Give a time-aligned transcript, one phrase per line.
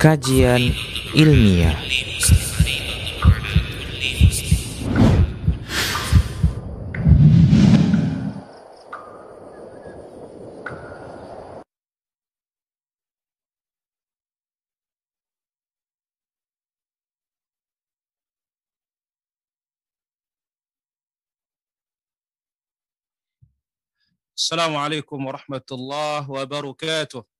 [0.00, 0.72] Kajian
[1.12, 1.76] Ilmiah.
[24.40, 27.39] السلام عليكم ورحمة الله وبركاته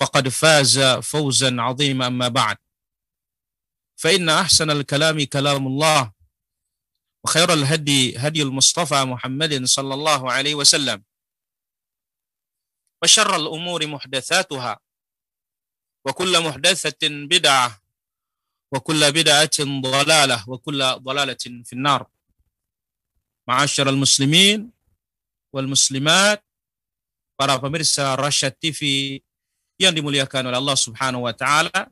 [0.00, 2.56] فقد فاز فوزا عظيما أما بعد.
[3.96, 6.12] فإن أحسن الكلام كلام الله
[7.24, 11.04] وخير الهدي هدي المصطفى محمد صلى الله عليه وسلم
[13.02, 14.80] وشر الأمور محدثاتها
[16.06, 17.80] وكل محدثة بدعة
[18.72, 22.06] وكل بدعة ضلالة وكل ضلالة في النار.
[23.48, 24.72] معاشر المسلمين
[25.52, 26.44] والمسلمات
[27.40, 28.80] para pemirsa Rasyad TV
[29.80, 31.88] yang dimuliakan oleh Allah Subhanahu wa taala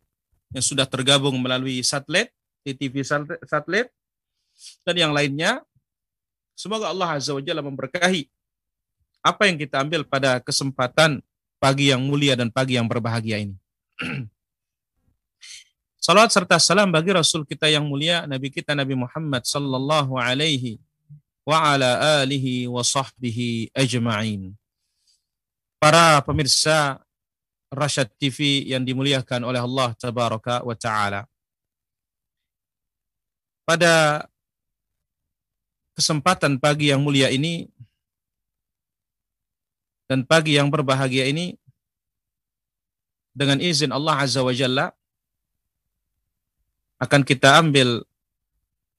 [0.53, 2.29] yang sudah tergabung melalui satelit,
[2.61, 3.89] TV satelit
[4.85, 5.65] dan yang lainnya.
[6.53, 8.29] Semoga Allah Azza wa Jalla memberkahi
[9.25, 11.25] apa yang kita ambil pada kesempatan
[11.57, 13.57] pagi yang mulia dan pagi yang berbahagia ini.
[16.03, 20.79] Salawat serta salam bagi Rasul kita yang mulia, Nabi kita Nabi Muhammad sallallahu alaihi
[21.43, 24.53] wa ala alihi wa sahbihi ajma'in.
[25.79, 27.01] Para pemirsa
[27.69, 31.29] Rasyad TV yang dimuliakan oleh Allah tabaraka wa taala.
[33.69, 34.25] Pada
[35.93, 37.69] kesempatan pagi yang mulia ini
[40.09, 41.53] dan pagi yang berbahagia ini
[43.37, 44.89] dengan izin Allah Azza wa Jalla
[46.99, 48.03] akan kita ambil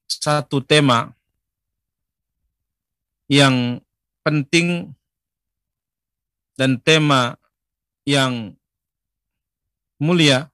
[0.05, 1.11] satu tema
[3.25, 3.81] yang
[4.21, 4.93] penting
[6.59, 7.39] dan tema
[8.03, 8.58] yang
[9.99, 10.47] mulia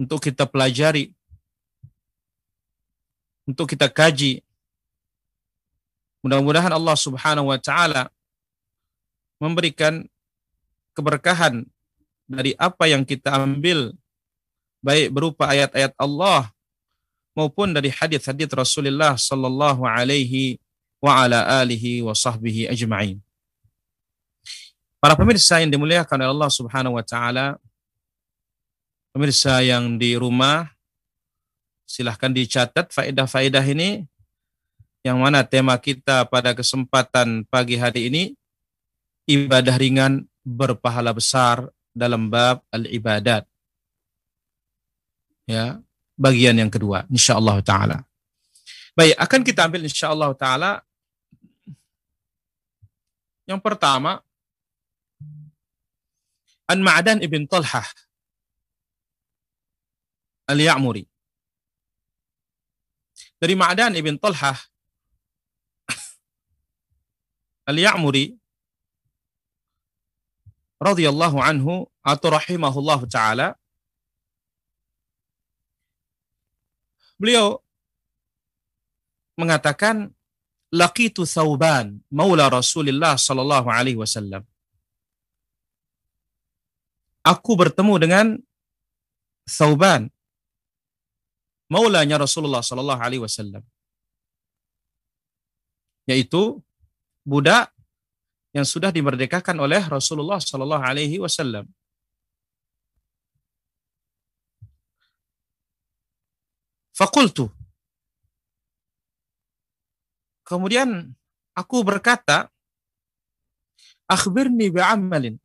[0.00, 1.12] untuk kita pelajari,
[3.44, 4.40] untuk kita kaji.
[6.24, 8.08] Mudah-mudahan Allah Subhanahu wa taala
[9.38, 10.02] memberikan
[10.96, 11.62] keberkahan
[12.26, 13.94] dari apa yang kita ambil
[14.82, 16.50] baik berupa ayat-ayat Allah
[17.36, 20.58] maupun dari hadis-hadis Rasulullah sallallahu alaihi
[20.98, 23.22] wa ala alihi wa sahbihi ajma'in.
[24.98, 27.54] Para pemirsa yang dimuliakan oleh Allah Subhanahu wa taala,
[29.14, 30.66] pemirsa yang di rumah
[31.86, 34.02] silahkan dicatat faedah-faedah ini
[35.06, 38.22] yang mana tema kita pada kesempatan pagi hari ini
[39.30, 43.46] ibadah ringan berpahala besar dalam bab al-ibadat.
[45.46, 45.78] Ya,
[46.18, 48.02] bagian yang kedua insyaallah taala.
[48.98, 50.82] Baik, akan kita ambil insyaallah taala
[53.46, 54.26] yang pertama
[56.68, 57.88] An Ma'dan ibn Talhah
[60.48, 61.04] Al-Ya'muri.
[63.40, 64.56] Dari Ma'dan ibn Talhah
[67.68, 68.32] Al-Ya'muri
[70.80, 73.48] radhiyallahu anhu atau rahimahullah taala
[77.18, 77.58] beliau
[79.34, 80.14] mengatakan
[80.70, 84.46] laqitu Thauban maula Rasulullah sallallahu alaihi wasallam
[87.28, 88.26] aku bertemu dengan
[89.44, 90.08] Thauban
[91.68, 93.60] maulanya Rasulullah sallallahu alaihi wasallam
[96.08, 96.64] yaitu
[97.28, 97.68] budak
[98.56, 101.68] yang sudah dimerdekakan oleh Rasulullah sallallahu alaihi wasallam.
[106.96, 107.52] Fakultu.
[110.48, 111.12] Kemudian
[111.52, 112.48] aku berkata
[114.08, 115.36] Akhbirni bi'amalin.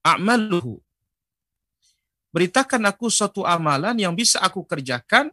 [0.00, 0.80] A'maluhu.
[2.30, 5.28] Beritakan aku suatu amalan yang bisa aku kerjakan.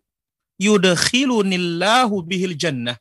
[0.57, 2.97] Yudkhilunillahu bihil jannah.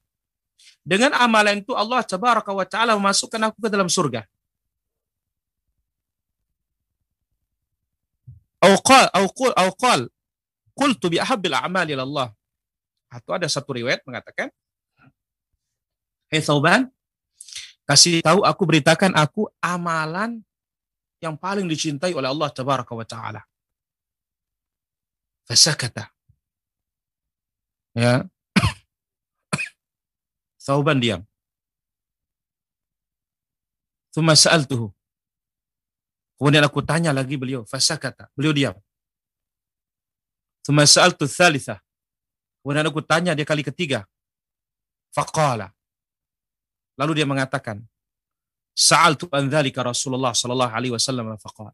[0.87, 4.23] Dengan amalan itu Allah tabaraka wa ta'ala memasukkan aku ke dalam surga.
[8.61, 10.01] Awqal, awqal, awqal.
[10.77, 12.31] Qultu bi ahabbil a'mali Allah.
[13.09, 14.53] Atau ada satu riwayat mengatakan,
[16.29, 16.91] Hei Thauban,
[17.89, 20.45] kasih tahu aku beritakan aku amalan
[21.21, 23.41] yang paling dicintai oleh Allah tabaraka wa taala.
[25.47, 26.13] Fasakata.
[27.97, 28.29] Ya.
[30.67, 31.25] Thauban diam.
[34.13, 34.93] Thumma sa'altuhu.
[36.37, 38.29] Kemudian aku tanya lagi beliau, fasakata.
[38.37, 38.77] Beliau diam.
[40.67, 41.81] Thumma sa'altu thalitha.
[42.61, 44.05] Kemudian aku tanya dia kali ketiga.
[45.15, 45.73] Faqala.
[47.01, 47.81] Lalu dia mengatakan,
[48.77, 51.73] Sa'altu an dzalika Rasulullah sallallahu alaihi wasallam faqala.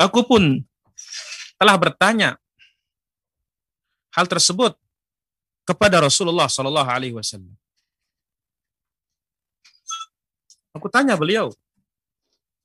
[0.00, 0.64] Aku pun
[1.60, 2.40] telah bertanya
[4.16, 4.72] hal tersebut
[5.68, 7.52] kepada Rasulullah sallallahu alaihi wasallam.
[10.72, 11.52] Aku tanya beliau,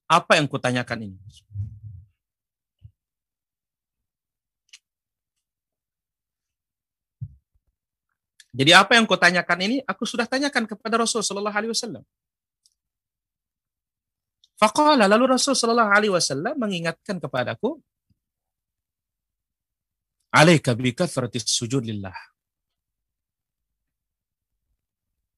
[0.07, 1.19] apa yang kutanyakan ini?
[8.57, 12.01] Jadi apa yang kau tanyakan ini, aku sudah tanyakan kepada Rasul Sallallahu Alaihi Wasallam.
[14.57, 17.77] Faqala lalu Rasul Sallallahu Alaihi Wasallam mengingatkan kepadaku,
[20.33, 22.17] alaika bi kathrati sujud lillah.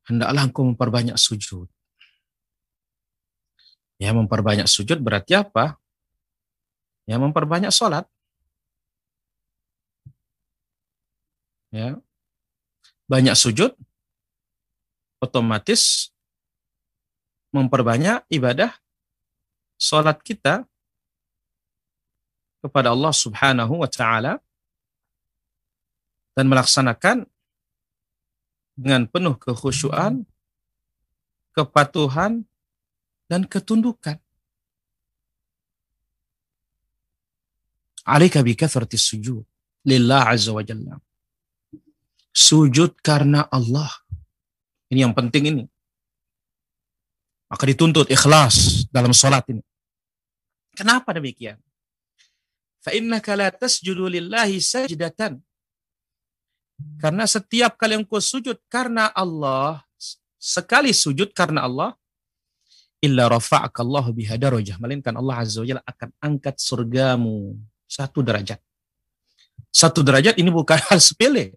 [0.07, 1.67] Hendaklah engkau memperbanyak sujud.
[3.99, 5.75] Ya memperbanyak sujud berarti apa?
[7.03, 8.07] Ya memperbanyak sholat.
[11.69, 12.01] Ya,
[13.09, 13.73] banyak sujud,
[15.17, 16.13] otomatis
[17.49, 18.69] memperbanyak ibadah
[19.81, 20.69] sholat kita
[22.61, 24.37] kepada Allah Subhanahu wa Ta'ala
[26.37, 27.25] dan melaksanakan
[28.77, 30.23] dengan penuh kekhusyuan,
[31.51, 32.45] kepatuhan,
[33.25, 34.21] dan ketundukan.
[38.07, 39.45] Alika bi sujud
[39.85, 40.97] lillah azza wa jalla
[42.33, 43.89] sujud karena Allah.
[44.89, 45.63] Ini yang penting ini.
[47.49, 49.61] Maka dituntut ikhlas dalam sholat ini.
[50.77, 51.57] Kenapa demikian?
[52.85, 55.41] Fa'innaka la tasjudu lillahi sajdatan.
[57.01, 59.83] Karena setiap kali engkau sujud karena Allah,
[60.39, 61.91] sekali sujud karena Allah,
[63.03, 64.79] illa rafa'akallahu biha darajah.
[64.79, 68.59] Melainkan Allah Azza wa akan angkat surgamu satu derajat.
[69.71, 71.55] Satu derajat ini bukan hal sepele.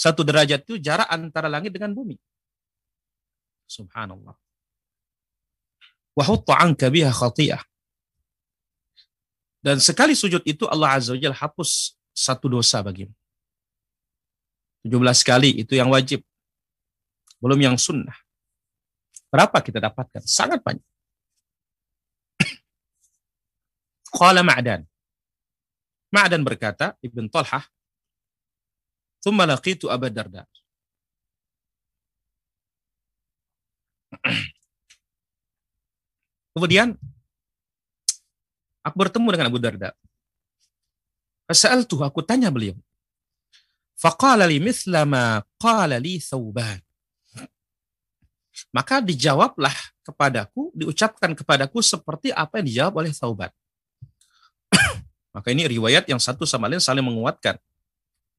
[0.00, 2.16] Satu derajat itu jarak antara langit dengan bumi.
[3.68, 4.32] Subhanallah.
[6.16, 7.12] Wahutta anka biha.
[9.60, 13.12] Dan sekali sujud itu Allah Azza wa hapus satu dosa bagimu.
[14.88, 16.24] 17 kali itu yang wajib.
[17.36, 18.16] Belum yang sunnah.
[19.28, 20.24] Berapa kita dapatkan?
[20.24, 20.88] Sangat banyak.
[24.10, 24.80] Qala Ma'dan.
[26.10, 27.68] Ma'dan berkata, Ibn Talhah,
[29.20, 30.48] Thumma laqitu Abu Darda.
[36.56, 36.96] Kemudian
[38.80, 39.92] aku bertemu dengan Abu Darda.
[41.84, 42.74] tuh aku tanya beliau.
[44.00, 46.80] Faqala li mithla ma qala li Thawban.
[48.72, 49.72] Maka dijawablah
[50.04, 53.52] kepadaku, diucapkan kepadaku seperti apa yang dijawab oleh Thauban.
[55.34, 57.60] Maka ini riwayat yang satu sama lain saling menguatkan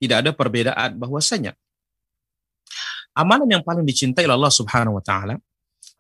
[0.02, 1.54] tidak ada perbedaan bahwasanya
[3.14, 5.38] amalan yang paling dicintai oleh Allah Subhanahu wa taala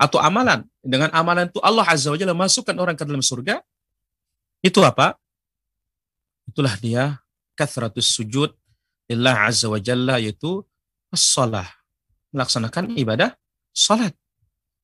[0.01, 3.61] atau amalan dengan amalan itu Allah Azza wa Jalla masukkan orang ke dalam surga
[4.65, 5.13] itu apa?
[6.49, 7.21] Itulah dia
[7.53, 8.49] kathratus sujud
[9.05, 10.65] lillah Azza wa Jalla yaitu
[11.13, 11.69] as-salah
[12.33, 13.37] melaksanakan ibadah
[13.69, 14.15] salat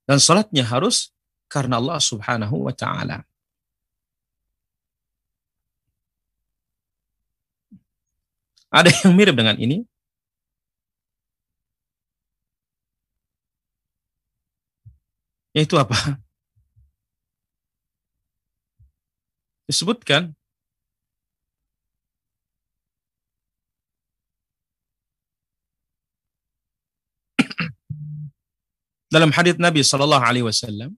[0.08, 1.12] dan salatnya harus
[1.52, 3.27] karena Allah Subhanahu wa taala.
[8.68, 9.88] Ada yang mirip dengan ini?
[15.56, 15.96] Yaitu apa?
[19.68, 20.36] Disebutkan
[29.08, 30.92] dalam hadis Nabi Shallallahu Alaihi Wasallam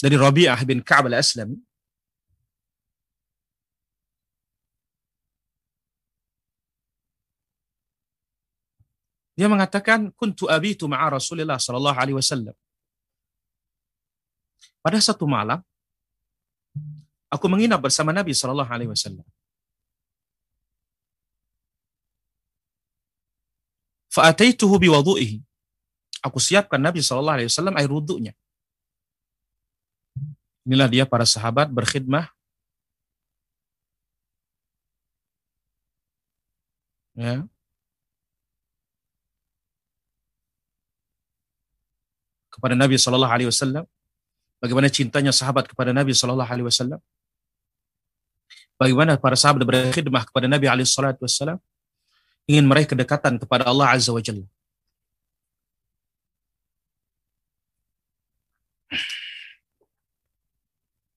[0.00, 1.56] dari Rabi'ah bin Ka'ab al-Aslami
[9.34, 12.54] Dia mengatakan, "Kuntu abitu ma'a Rasulillah sallallahu alaihi wasallam."
[14.84, 15.58] Pada satu malam,
[17.34, 19.26] aku menginap bersama Nabi sallallahu alaihi wasallam.
[24.14, 25.42] Fa'ataituhu biwudu'ihi.
[26.22, 28.32] Aku siapkan Nabi sallallahu alaihi wasallam air wudunya.
[30.64, 32.30] Inilah dia para sahabat berkhidmah
[37.14, 37.46] ya
[42.54, 43.84] kepada Nabi Shallallahu Alaihi Wasallam,
[44.62, 47.02] bagaimana cintanya sahabat kepada Nabi Shallallahu Alaihi Wasallam,
[48.78, 51.58] bagaimana para sahabat berkhidmah kepada Nabi Alaihi Wasallam,
[52.46, 54.46] ingin meraih kedekatan kepada Allah Azza wa Jalla.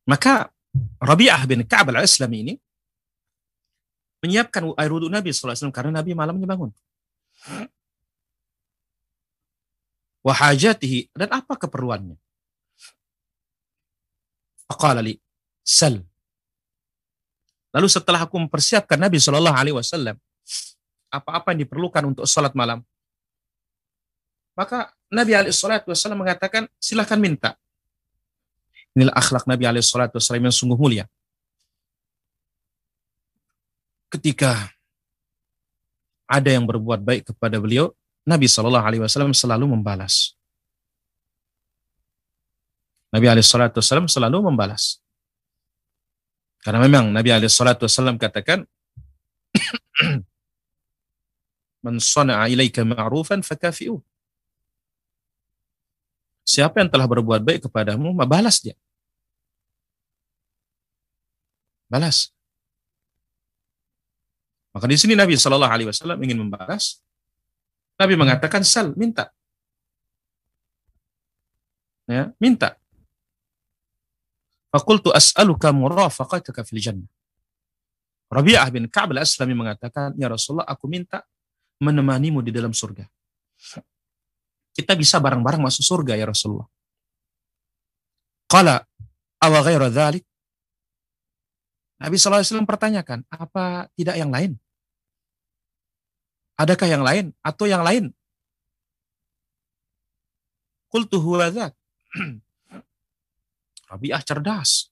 [0.08, 0.48] Maka
[1.04, 2.54] Rabi'ah bin Ka'ab al-Islami ini
[4.24, 6.72] menyiapkan air wudhu Nabi SAW karena Nabi malamnya bangun.
[10.28, 12.20] Wahajatihi dan apa keperluannya?
[14.68, 15.16] Faqala li
[15.64, 16.04] sal.
[17.72, 20.20] Lalu setelah aku mempersiapkan Nabi Shallallahu Alaihi Wasallam
[21.08, 22.84] apa-apa yang diperlukan untuk sholat malam,
[24.52, 27.56] maka Nabi Alaihi Wasallam mengatakan silahkan minta.
[28.92, 31.08] Inilah akhlak Nabi Alaihi Wasallam yang sungguh mulia
[34.12, 34.72] ketika
[36.28, 37.96] ada yang berbuat baik kepada beliau,
[38.28, 40.36] Nabi Shallallahu Alaihi Wasallam selalu membalas.
[43.08, 45.00] Nabi Alaihi Wasallam selalu membalas.
[46.60, 48.68] Karena memang Nabi Alaihi Wasallam katakan,
[51.88, 52.84] "Man sana'a ilaika
[53.48, 54.04] fakafi'u."
[56.44, 58.76] Siapa yang telah berbuat baik kepadamu, balas dia.
[61.88, 62.36] Balas.
[64.76, 67.00] Maka di sini Nabi Shallallahu Alaihi Wasallam ingin membalas.
[67.98, 69.34] Nabi mengatakan sal, minta.
[72.08, 72.78] Ya, minta.
[74.70, 77.10] Fakultu as'aluka murafaqataka fil jannah.
[78.28, 81.24] Rabi'ah bin Ka'b al-Aslami mengatakan, Ya Rasulullah, aku minta
[81.82, 83.08] menemanimu di dalam surga.
[84.78, 86.70] Kita bisa bareng-bareng masuk surga ya Rasulullah.
[88.46, 88.78] Qala
[89.42, 90.22] awa ghaira dhalik.
[91.98, 94.54] Nabi SAW pertanyakan, apa tidak yang lain?
[96.58, 98.10] Adakah yang lain atau yang lain?
[100.90, 101.54] Qultu huwa
[103.94, 104.90] Rabi'ah cerdas.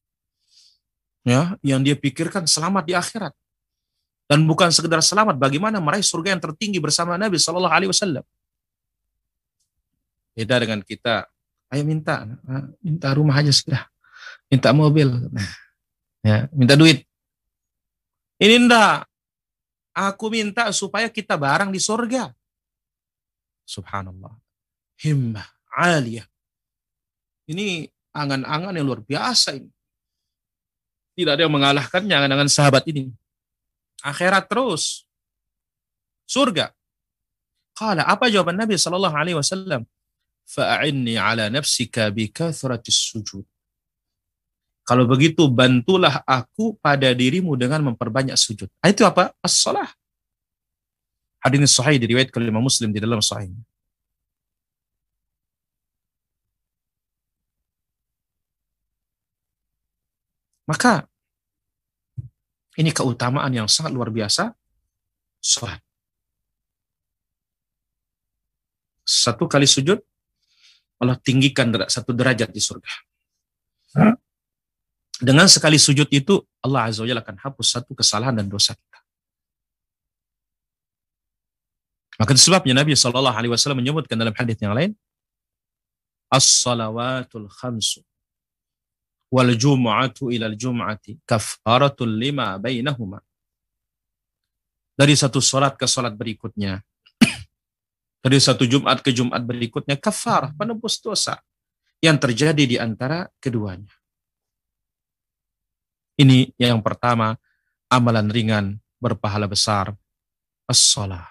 [1.26, 3.34] Ya, yang dia pikirkan selamat di akhirat.
[4.26, 8.26] Dan bukan sekedar selamat, bagaimana meraih surga yang tertinggi bersama Nabi Shallallahu Alaihi Wasallam.
[10.34, 11.30] Beda dengan kita,
[11.70, 12.26] ayo minta,
[12.82, 13.86] minta rumah aja sudah,
[14.50, 15.08] minta mobil,
[16.26, 17.06] ya, minta duit.
[18.42, 19.06] Ini enggak,
[19.96, 22.36] Aku minta supaya kita bareng di surga.
[23.64, 24.36] Subhanallah.
[25.00, 26.28] Himmah, aliyah.
[27.48, 29.72] Ini angan-angan yang luar biasa ini.
[31.16, 33.08] Tidak ada yang mengalahkannya angan-angan sahabat ini.
[34.04, 35.08] Akhirat terus.
[36.28, 36.76] Surga.
[37.72, 39.88] Kala apa jawaban Nabi sallallahu alaihi wasallam?
[40.44, 42.28] Fa'inni ala nafsika bi
[42.92, 43.48] sujud.
[44.86, 48.70] Kalau begitu bantulah aku pada dirimu dengan memperbanyak sujud.
[48.86, 49.34] Ah, itu apa?
[49.42, 49.90] As-salah.
[51.42, 53.50] Hadis sahih diriwayat kelima Muslim di dalam sahih.
[60.70, 61.06] Maka
[62.78, 64.54] ini keutamaan yang sangat luar biasa
[65.38, 65.82] salat.
[69.06, 70.02] Satu kali sujud
[70.98, 72.94] Allah tinggikan satu derajat di surga.
[75.22, 79.00] Dengan sekali sujud itu Allah Azza wa Jalla akan hapus satu kesalahan dan dosa kita.
[82.20, 84.92] Maka itu sebabnya Nabi Shallallahu Alaihi Wasallam menyebutkan dalam hadis yang lain,
[86.32, 88.04] as-salawatul khamsu
[89.32, 93.20] wal jum'atu ilal jum'ati kafaratul lima bainahuma.
[94.96, 96.80] Dari satu salat ke salat berikutnya,
[98.24, 101.44] dari satu Jumat ke Jumat berikutnya, kafar, penebus dosa
[102.00, 103.92] yang terjadi di antara keduanya.
[106.16, 107.36] Ini yang pertama,
[107.92, 108.66] amalan ringan
[109.04, 109.92] berpahala besar,
[110.66, 111.28] as-salah.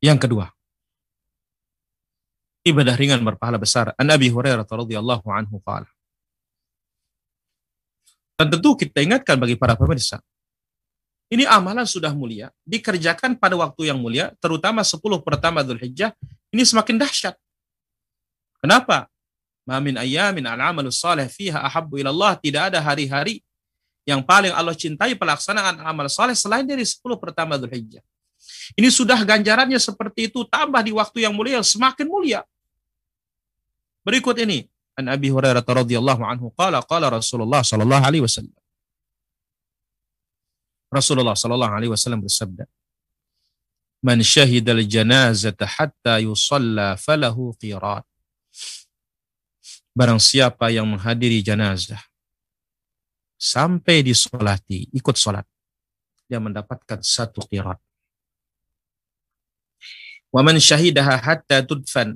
[0.00, 0.46] Yang kedua,
[2.66, 3.92] ibadah ringan berpahala besar.
[3.94, 5.86] An Abi Hurairah radhiyallahu anhu qala.
[8.40, 10.16] Dan tentu kita ingatkan bagi para pemirsa,
[11.30, 16.10] ini amalan sudah mulia, dikerjakan pada waktu yang mulia, terutama 10 pertama Dhul Hijjah,
[16.50, 17.38] ini semakin dahsyat.
[18.58, 19.06] Kenapa?
[19.68, 22.36] Ma min ayamin al-amalus salih fiha ahabbu ilallah.
[22.40, 23.44] Tidak ada hari-hari
[24.08, 28.02] Yang paling Allah cintai pelaksanaan amal soleh selain dari 10 pertama Dzulhijjah.
[28.74, 32.40] Ini sudah ganjarannya seperti itu, tambah di waktu yang mulia, semakin mulia.
[34.00, 34.64] Berikut ini,
[34.98, 38.56] An Abi Hurairah radhiyallahu anhu qala qala Rasulullah sallallahu alaihi wasallam.
[40.90, 42.66] Rasulullah sallallahu alaihi wasallam bersabda,
[44.02, 48.09] "Man syahidal janazata hatta yusalla falahu qirat."
[49.90, 52.00] Barang siapa yang menghadiri jenazah
[53.40, 55.48] sampai disolati, ikut sholat,
[56.28, 57.80] dia mendapatkan satu qirat.
[60.30, 62.14] Wa man syahidaha hatta tudfan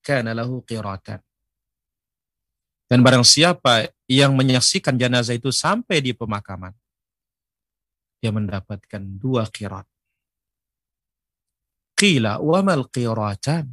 [0.00, 1.20] kana lahu qiratan.
[2.86, 6.70] Dan barang siapa yang menyaksikan jenazah itu sampai di pemakaman,
[8.22, 9.84] dia mendapatkan dua qirat.
[11.98, 13.66] Qila wa mal qiratan?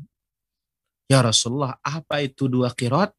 [1.11, 3.11] Ya Rasulullah, apa itu dua qirat?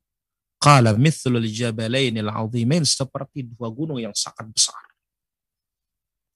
[0.58, 4.80] Qala mithlul jabalain al-azimain seperti dua gunung yang sangat besar.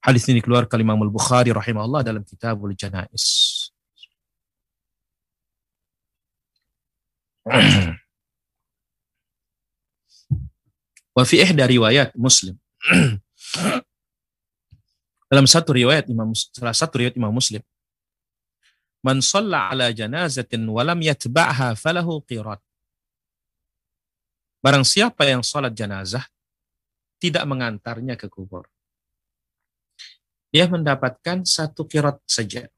[0.05, 3.25] Hadis ini keluar Imam Al-Bukhari rahimahullah dalam Kitabul Janais.
[11.17, 12.55] Wa fi ihda riwayat Muslim.
[15.29, 17.61] Dalam satu riwayat Imam salah satu riwayat Imam Muslim.
[19.09, 22.61] Man shalla ala janazatin wa lam yatba'ha falahu qirat.
[24.61, 26.29] Barang siapa yang salat janazah
[27.17, 28.69] tidak mengantarnya ke kubur.
[30.53, 32.69] Dia mendapatkan satu qirat saja.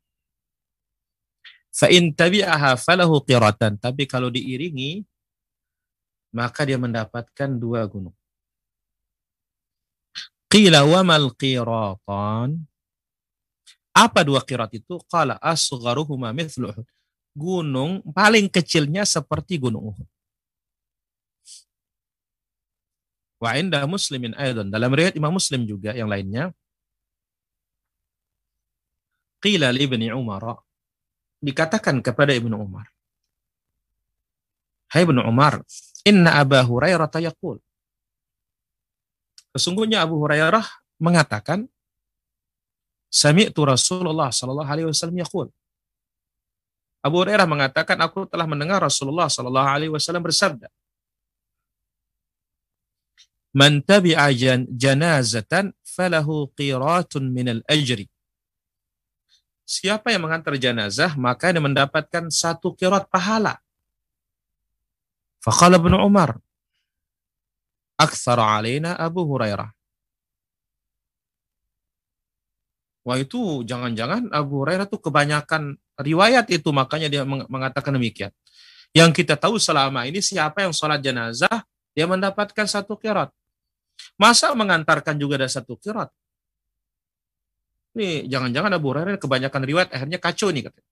[1.75, 3.82] Fa in tabi'aha falahu qiratan.
[3.82, 5.02] Tapi kalau diiringi,
[6.30, 8.14] maka dia mendapatkan dua gunung.
[10.46, 12.69] Qila wa mal qiratan.
[13.90, 15.02] Apa dua qirat itu?
[15.11, 16.87] Qala asgharuhuma mithlu Uhud.
[17.35, 20.09] Gunung paling kecilnya seperti gunung Uhud.
[23.40, 24.68] Wa inda muslimin aydan.
[24.68, 26.53] Dalam riwayat Imam Muslim juga yang lainnya.
[29.40, 30.61] Qila li ibni Umar
[31.40, 32.92] dikatakan kepada Ibnu Umar.
[34.92, 35.64] Hai Ibnu Umar,
[36.05, 37.57] inna Aba Hurairah yaqul.
[39.57, 40.62] Sesungguhnya Abu Hurairah
[41.00, 41.66] mengatakan,
[43.11, 45.51] Sami'tu Rasulullah sallallahu alaihi wasallam yaqul.
[47.03, 50.70] Abu Hurairah mengatakan, aku telah mendengar Rasulullah sallallahu alaihi wasallam bersabda,
[53.51, 54.31] Man tabi'a
[54.70, 58.07] janazatan falahu qiratun minal ajri
[59.70, 63.62] siapa yang mengantar jenazah maka dia mendapatkan satu kirat pahala.
[65.38, 66.37] Faqala Ibnu Umar,
[67.94, 69.70] aktsara alaina Abu Hurairah.
[73.00, 78.28] Wah itu jangan-jangan Abu Hurairah tuh kebanyakan riwayat itu makanya dia mengatakan demikian.
[78.92, 81.64] Yang kita tahu selama ini siapa yang sholat jenazah
[81.96, 83.32] dia mendapatkan satu kirat.
[84.20, 86.12] Masa mengantarkan juga ada satu kirat?
[87.96, 90.90] Ini jangan-jangan Abu Hurairah kebanyakan riwayat akhirnya kacau nih katanya.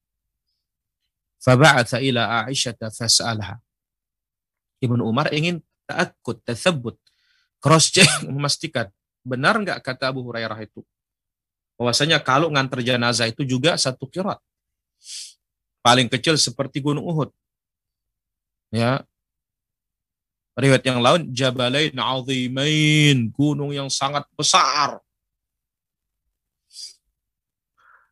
[1.38, 3.56] Faba'atha ila Aisyah fas'alaha.
[4.82, 6.98] Ibnu Umar ingin takut, tersebut,
[7.62, 8.90] cross check memastikan
[9.22, 10.82] benar nggak kata Abu Hurairah itu.
[11.78, 14.42] Bahwasanya kalau ngantar jenazah itu juga satu kirat.
[15.78, 17.30] Paling kecil seperti Gunung Uhud.
[18.74, 19.06] Ya.
[20.58, 24.98] Riwayat yang lain Jabalain azimain, gunung yang sangat besar.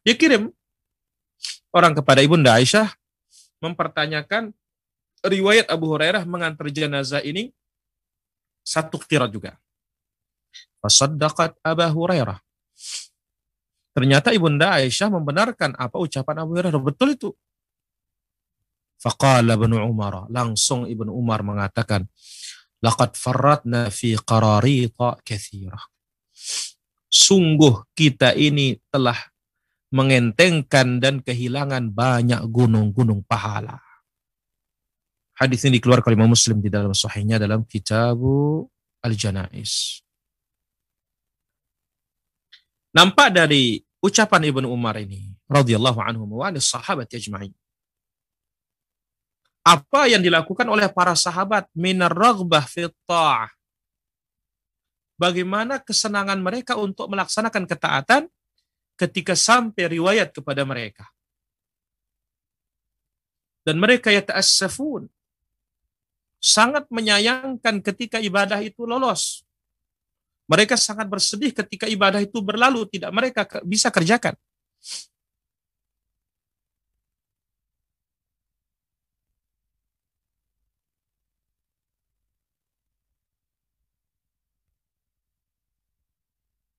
[0.06, 0.54] Dia kirim
[1.74, 2.94] orang kepada Ibunda Aisyah
[3.58, 4.54] mempertanyakan
[5.26, 7.50] riwayat Abu Hurairah mengantar jenazah ini
[8.62, 9.58] satu kirat juga.
[10.78, 12.38] Fasaddaqat Abu Hurairah.
[13.96, 16.84] Ternyata Ibunda Aisyah membenarkan apa ucapan Abu Hurairah.
[16.84, 17.32] Betul itu.
[19.00, 20.28] Faqala Ibnu Umar.
[20.28, 22.04] Langsung Ibnu Umar mengatakan,
[22.84, 25.80] Laqad farratna fi qararita kathirah.
[27.08, 29.16] Sungguh kita ini telah
[29.88, 33.80] mengentengkan dan kehilangan banyak gunung-gunung pahala.
[35.40, 38.68] Hadis ini dikeluarkan oleh Muslim di dalam sahihnya dalam Kitabu
[39.00, 40.04] Al-Janais.
[42.92, 47.50] Nampak dari ucapan Ibnu Umar ini radhiyallahu anhu wa sahabat ajma'in.
[49.66, 52.86] Apa yang dilakukan oleh para sahabat minar raghbah fi
[55.16, 58.22] Bagaimana kesenangan mereka untuk melaksanakan ketaatan
[59.00, 61.08] ketika sampai riwayat kepada mereka.
[63.66, 65.08] Dan mereka ya ta'assafun.
[66.38, 69.45] Sangat menyayangkan ketika ibadah itu lolos.
[70.46, 74.38] Mereka sangat bersedih ketika ibadah itu berlalu, tidak mereka bisa kerjakan.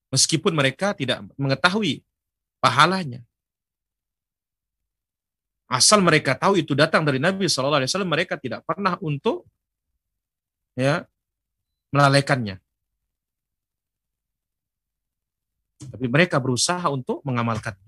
[0.08, 2.00] Meskipun mereka tidak mengetahui
[2.64, 3.20] pahalanya.
[5.68, 9.44] Asal mereka tahu itu datang dari Nabi Shallallahu Alaihi Wasallam, mereka tidak pernah untuk
[10.80, 11.04] ya
[11.92, 12.64] melalaikannya.
[15.78, 17.86] Tapi mereka berusaha untuk mengamalkannya.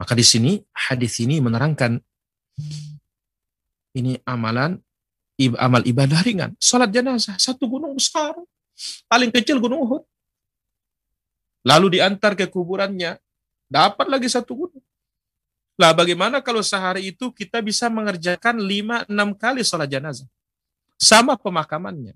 [0.00, 2.00] Maka di sini hadis ini menerangkan
[3.94, 4.80] ini amalan
[5.58, 6.50] amal ibadah ringan.
[6.58, 8.34] Salat jenazah satu gunung besar,
[9.06, 10.02] paling kecil gunung Uhud
[11.62, 13.18] lalu diantar ke kuburannya,
[13.70, 14.84] dapat lagi satu gunung.
[15.78, 20.28] Lah bagaimana kalau sehari itu kita bisa mengerjakan lima enam kali sholat jenazah?
[21.00, 22.14] Sama pemakamannya.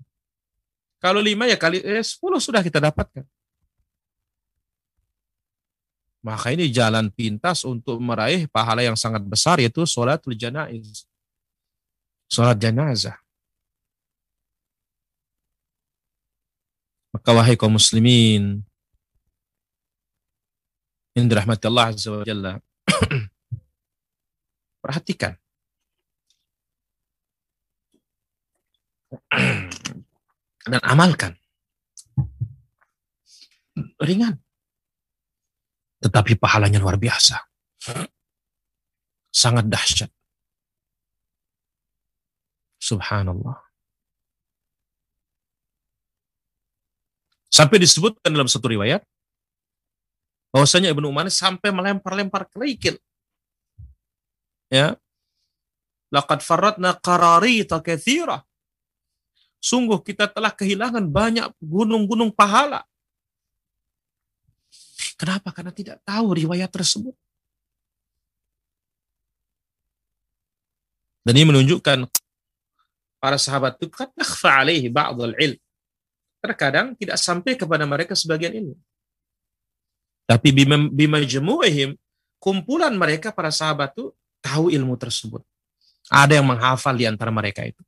[0.97, 3.25] Kalau lima ya kali eh, 10 sudah kita dapatkan.
[6.25, 11.05] Maka ini jalan pintas untuk meraih pahala yang sangat besar yaitu sholatul janaiz.
[12.27, 13.15] Sholat jenazah.
[17.15, 18.67] Maka wahai kaum muslimin,
[21.17, 22.61] ini Allah Azza wa Jalla.
[24.85, 25.33] Perhatikan.
[30.67, 31.33] Dan amalkan.
[34.03, 34.35] Ringan.
[36.03, 37.39] Tetapi pahalanya luar biasa.
[39.31, 40.11] Sangat dahsyat.
[42.77, 43.57] Subhanallah.
[47.47, 49.01] Sampai disebutkan dalam satu riwayat,
[50.53, 53.01] bahwasanya Ibnu Umar sampai melempar-lempar kerikil.
[54.69, 54.99] Ya.
[56.13, 58.45] Laqad farratna qararita katsira.
[59.67, 62.87] Sungguh kita telah kehilangan banyak gunung-gunung pahala.
[65.19, 65.51] Kenapa?
[65.51, 67.11] Karena tidak tahu riwayat tersebut.
[71.27, 72.07] Dan ini menunjukkan
[73.19, 74.07] para sahabat itu kan
[74.47, 75.59] alaihi ba'dul ilm.
[76.39, 78.79] Terkadang tidak sampai kepada mereka sebagian ilmu.
[80.23, 80.55] Tapi
[80.95, 81.99] bima jemuhim,
[82.39, 85.43] kumpulan mereka para sahabat itu tahu ilmu tersebut.
[86.07, 87.83] Ada yang menghafal di antara mereka itu.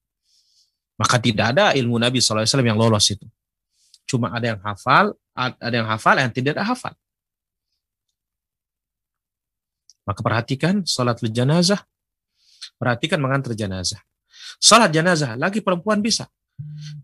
[1.00, 3.24] Maka tidak ada ilmu Nabi SAW yang lolos itu.
[4.04, 6.92] Cuma ada yang hafal, ada yang hafal, yang tidak ada hafal.
[10.04, 11.80] Maka perhatikan salat jenazah,
[12.76, 14.02] perhatikan mengantar jenazah.
[14.60, 16.28] Salat jenazah, lagi perempuan bisa.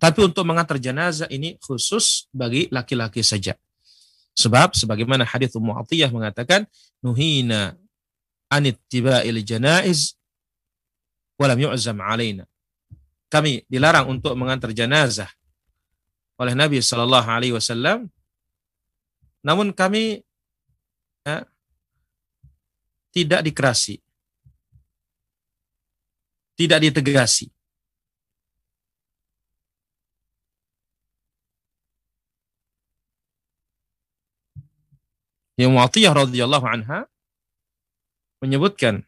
[0.01, 3.55] Tapi untuk mengantar jenazah ini khusus bagi laki-laki saja.
[4.35, 6.67] Sebab sebagaimana hadis Ummu Atiyah mengatakan
[6.99, 7.79] nuhina
[8.51, 10.19] anit tiba'il janaiz
[11.39, 12.43] walam yu'zam alaina.
[13.25, 15.27] Kami dilarang untuk mengantar jenazah
[16.35, 18.11] oleh Nabi sallallahu alaihi wasallam.
[19.45, 20.25] Namun kami
[21.23, 21.45] ya,
[23.15, 24.01] tidak dikerasi.
[26.55, 27.51] Tidak ditegasi.
[35.55, 37.07] Yang Mu'atiyah radhiyallahu anha
[38.43, 39.07] menyebutkan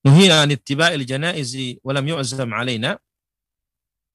[0.00, 2.96] Nuhina an ittiba'il janaizi wa lam yu'zam alaina.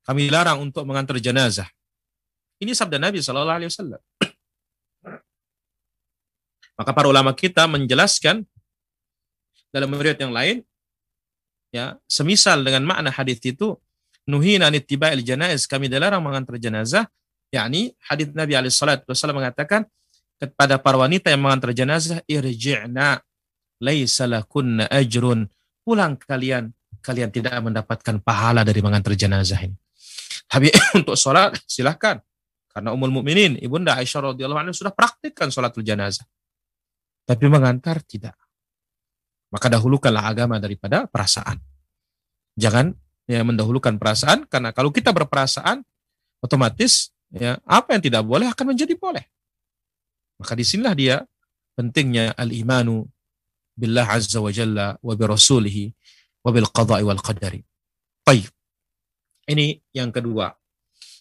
[0.05, 1.69] Kami larang untuk mengantar jenazah.
[2.61, 4.01] Ini sabda Nabi sallallahu alaihi wasallam.
[6.77, 8.45] Maka para ulama kita menjelaskan
[9.73, 10.63] dalam riwayat yang lain
[11.75, 13.75] ya, semisal dengan makna hadis itu
[14.23, 17.11] nuhina an ittiba'il janaiz kami dilarang mengantar jenazah
[17.51, 19.83] yakni hadis Nabi alaihi wasallam mengatakan
[20.39, 23.19] kepada para wanita yang mengantar jenazah irji'na
[23.83, 25.51] laisa lakunna ajrun
[25.85, 26.73] pulang kalian
[27.05, 29.77] kalian tidak mendapatkan pahala dari mengantar jenazah ini.
[30.49, 32.17] Tapi untuk sholat silahkan
[32.73, 36.25] karena umul mukminin ibunda Aisyah radhiyallahu anha sudah praktikkan sholatul jenazah.
[37.23, 38.35] Tapi mengantar tidak.
[39.53, 41.61] Maka dahulukanlah agama daripada perasaan.
[42.57, 42.91] Jangan
[43.29, 44.43] ya mendahulukan perasaan.
[44.51, 45.81] Karena kalau kita berperasaan
[46.43, 49.23] otomatis ya apa yang tidak boleh akan menjadi boleh.
[50.35, 51.15] Maka di sinilah dia
[51.79, 53.07] pentingnya al-imanu
[53.75, 55.83] billah azza wa jalla wa bi rasulihi
[56.41, 57.61] wa bil qada'i wal qadari.
[58.25, 58.49] Baik.
[59.45, 60.49] Ini yang kedua.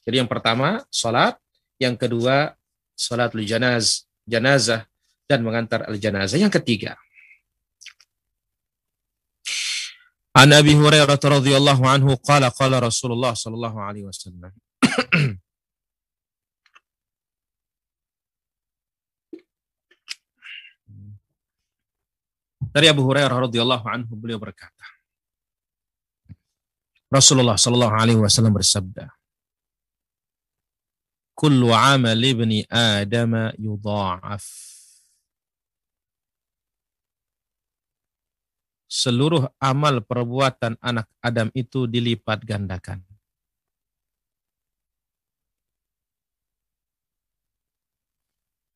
[0.06, 1.36] Jadi yang pertama salat,
[1.76, 2.54] yang kedua
[2.96, 4.88] salatul janaz, janazah
[5.28, 6.40] dan mengantar al-janazah.
[6.40, 6.96] Yang ketiga.
[10.34, 14.50] An Abi Hurairah radhiyallahu anhu qala qala Rasulullah sallallahu alaihi wasallam
[22.74, 24.82] Dari Abu Hurairah radhiyallahu anhu beliau berkata,
[27.06, 29.14] Rasulullah sallallahu alaihi wasallam bersabda,
[31.38, 34.74] "Kullu 'amal ibni Adam yudha'af."
[38.94, 43.02] seluruh amal perbuatan anak Adam itu dilipat gandakan.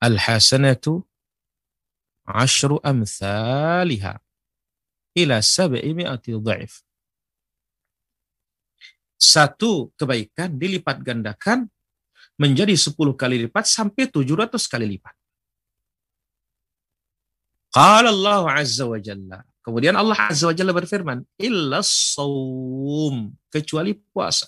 [0.03, 1.08] Al-hasanatu
[2.29, 4.21] ashru amthaliha
[5.17, 6.85] ila sab'i mi'ati dhaif.
[9.19, 11.67] Satu kebaikan dilipat gandakan
[12.39, 15.15] menjadi 10 kali lipat sampai 700 kali lipat.
[17.75, 19.43] Qala Allah Azza wa Jalla.
[19.61, 24.47] Kemudian Allah Azza wa Jalla berfirman, illa sawm, kecuali puasa.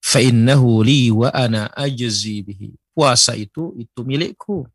[0.00, 2.74] Fa innahu li wa ana ajzi bihi.
[2.96, 4.66] Puasa itu itu milikku.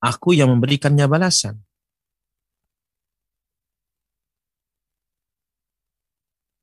[0.00, 1.56] Aku yang memberikannya balasan.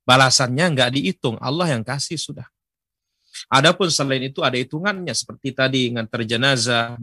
[0.04, 2.46] Balasannya nggak dihitung, Allah yang kasih sudah.
[3.50, 7.00] Adapun selain itu ada hitungannya seperti tadi ngantar jenazah,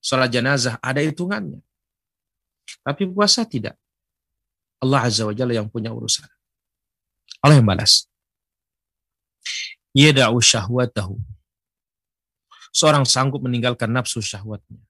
[0.00, 1.60] sholat jenazah ada hitungannya.
[2.82, 3.78] Tapi puasa tidak.
[4.82, 6.26] Allah Azza wa Jalla yang punya urusan.
[7.40, 8.10] Allah yang balas.
[9.96, 11.16] Yada'u syahwatahu.
[12.74, 14.82] Seorang sanggup meninggalkan nafsu syahwatnya.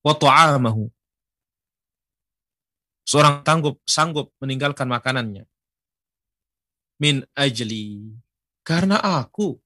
[0.00, 0.88] Wa ta'amahu.
[3.04, 5.44] Seorang tanggup, sanggup meninggalkan makanannya.
[7.02, 8.14] Min ajli.
[8.62, 9.58] Karena aku.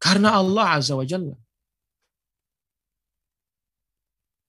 [0.00, 1.36] Karena Allah Azza wa Jalla.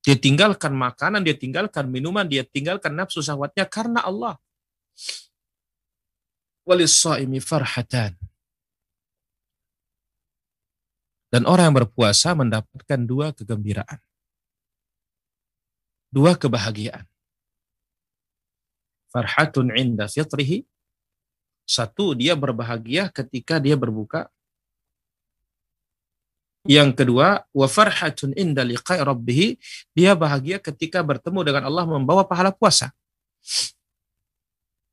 [0.07, 4.39] Dia tinggalkan makanan, dia tinggalkan minuman, dia tinggalkan nafsu syahwatnya karena Allah.
[6.67, 8.11] Walis-saimi farhatan.
[11.31, 14.03] Dan orang yang berpuasa mendapatkan dua kegembiraan.
[16.11, 17.07] Dua kebahagiaan.
[19.15, 20.67] Farhatun inda fitrihi.
[21.63, 24.27] Satu, dia berbahagia ketika dia berbuka.
[26.67, 29.55] Yang kedua, wa farhatun inda liqa'i rabbih.
[29.95, 32.91] Dia bahagia ketika bertemu dengan Allah membawa pahala puasa.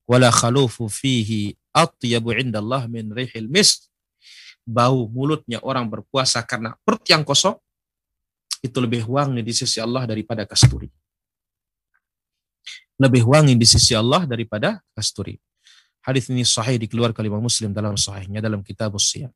[0.07, 3.91] Wala khalufu fihi atyabu inda Allah min rihil misk
[4.65, 7.55] bau mulutnya orang berpuasa karena perut yang kosong,
[8.65, 10.89] itu lebih wangi di sisi Allah daripada kasturi.
[12.97, 15.37] Lebih wangi di sisi Allah daripada kasturi.
[16.01, 19.33] Hadis ini sahih dikeluarkan oleh Muslim dalam sahihnya dalam kitab Siyam.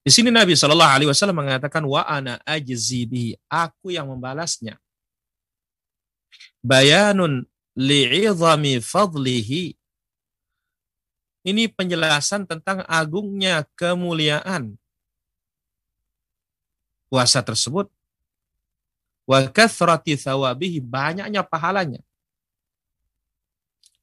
[0.00, 4.78] Di sini Nabi Shallallahu Alaihi Wasallam mengatakan wa ana ajzi bihi, aku yang membalasnya.
[6.62, 9.78] Bayanun li'idhami fadlihi
[11.40, 14.76] ini penjelasan tentang agungnya kemuliaan
[17.08, 17.88] puasa tersebut.
[19.24, 22.02] Wa kathrati thawabihi, banyaknya pahalanya.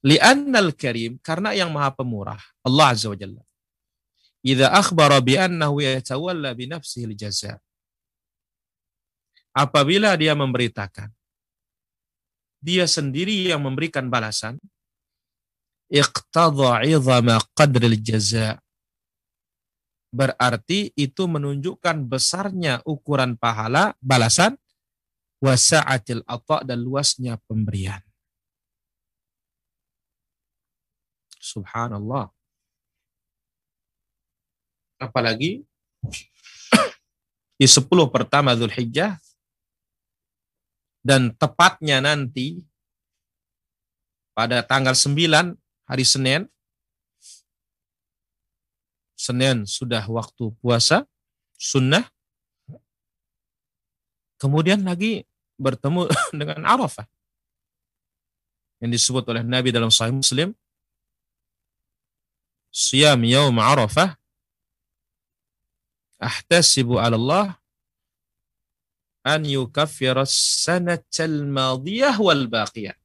[0.02, 3.42] Li'annal karim, karena yang maha pemurah, Allah Azza wa Jalla.
[4.42, 7.58] Idza akhbara bi annahu yatawalla bi nafsihi jaza
[9.50, 11.10] Apabila dia memberitakan
[12.58, 14.58] dia sendiri yang memberikan balasan,
[17.56, 18.60] qadril jaza.
[20.08, 24.56] Berarti itu menunjukkan besarnya ukuran pahala balasan
[25.44, 28.00] wasa'atil ata dan luasnya pemberian.
[31.38, 32.32] Subhanallah.
[34.98, 35.62] Apalagi
[37.58, 39.20] di 10 pertama Zulhijjah
[41.08, 42.60] dan tepatnya nanti
[44.36, 45.56] pada tanggal 9
[45.88, 46.44] hari Senin.
[49.16, 51.08] Senin sudah waktu puasa,
[51.56, 52.04] sunnah.
[54.36, 55.24] Kemudian lagi
[55.56, 56.06] bertemu
[56.38, 57.08] dengan Arafah.
[58.78, 60.52] Yang disebut oleh Nabi dalam Sahih Muslim.
[62.70, 64.14] Siyam yaum Arafah.
[66.20, 67.57] Ahtasibu ala Allah
[69.24, 72.96] an yukaffira sanatal madiyah wal baqiyah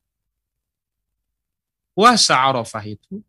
[1.93, 3.21] puasa Arafah itu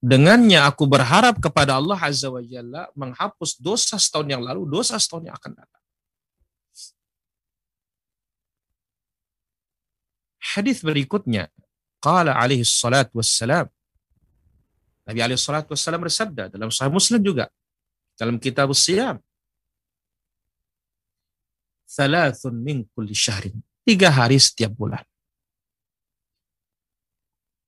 [0.00, 5.26] dengannya aku berharap kepada Allah Azza wa Jalla menghapus dosa setahun yang lalu, dosa setahun
[5.26, 5.82] yang akan datang.
[10.56, 11.50] Hadis berikutnya,
[12.00, 13.66] qala alaihi salat wassalam.
[15.06, 17.50] Nabi alaihi salat wassalam bersabda dalam Sahih Muslim juga
[18.16, 19.20] dalam kitab Siyam.
[21.86, 23.62] Thalathun min kulli syahrin.
[23.86, 25.06] Tiga hari setiap bulan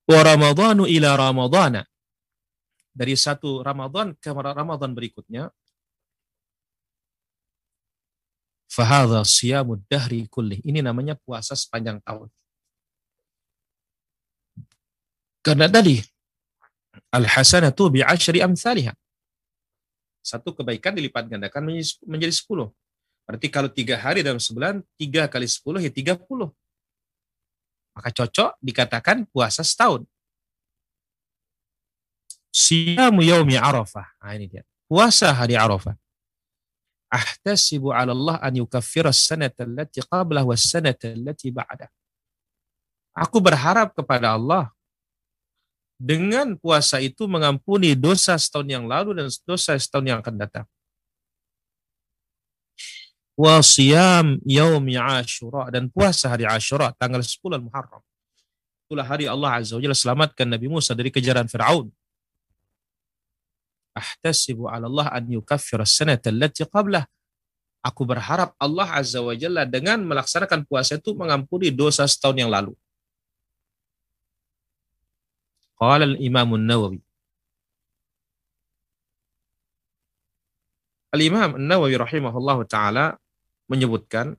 [0.09, 1.85] wa ramadhanu ila ramadhana
[2.89, 5.53] dari satu Ramadan ke Ramadan berikutnya
[8.65, 12.27] fahadha siyamud dahri kulli ini namanya puasa sepanjang tahun
[15.45, 16.01] karena tadi
[17.09, 18.93] Al-hasanatu bi'ashri amthaliha.
[20.21, 21.73] Satu kebaikan dilipat gandakan
[22.05, 22.69] menjadi sepuluh.
[23.29, 26.49] Berarti kalau tiga hari dalam sebulan, tiga kali sepuluh ya tiga puluh.
[27.93, 30.01] Maka cocok dikatakan puasa setahun.
[32.49, 34.09] Siyamu yaumi arafah.
[34.17, 34.65] Nah ini dia.
[34.89, 35.93] Puasa hari arafah.
[37.13, 41.89] Ahtasibu ala Allah an yukaffira sanata allati qablah wa sanata allati ba'dah.
[43.13, 44.73] Aku berharap kepada Allah
[46.01, 50.65] dengan puasa itu mengampuni dosa setahun yang lalu dan dosa setahun yang akan datang.
[53.39, 58.03] Wa siyam yaumi Ashura dan puasa hari Ashura tanggal 10 Muharram.
[58.83, 61.87] Itulah hari Allah Azza wa Jalla selamatkan Nabi Musa dari kejaran Firaun.
[63.95, 67.07] Ahtasibu 'ala Allah an yukaffira sanata allati qablah.
[67.79, 72.75] Aku berharap Allah Azza wa Jalla dengan melaksanakan puasa itu mengampuni dosa setahun yang lalu.
[75.79, 76.99] Qala al-Imam nawawi
[81.15, 83.15] Al-Imam nawawi rahimahullahu taala
[83.69, 84.33] menyebutkan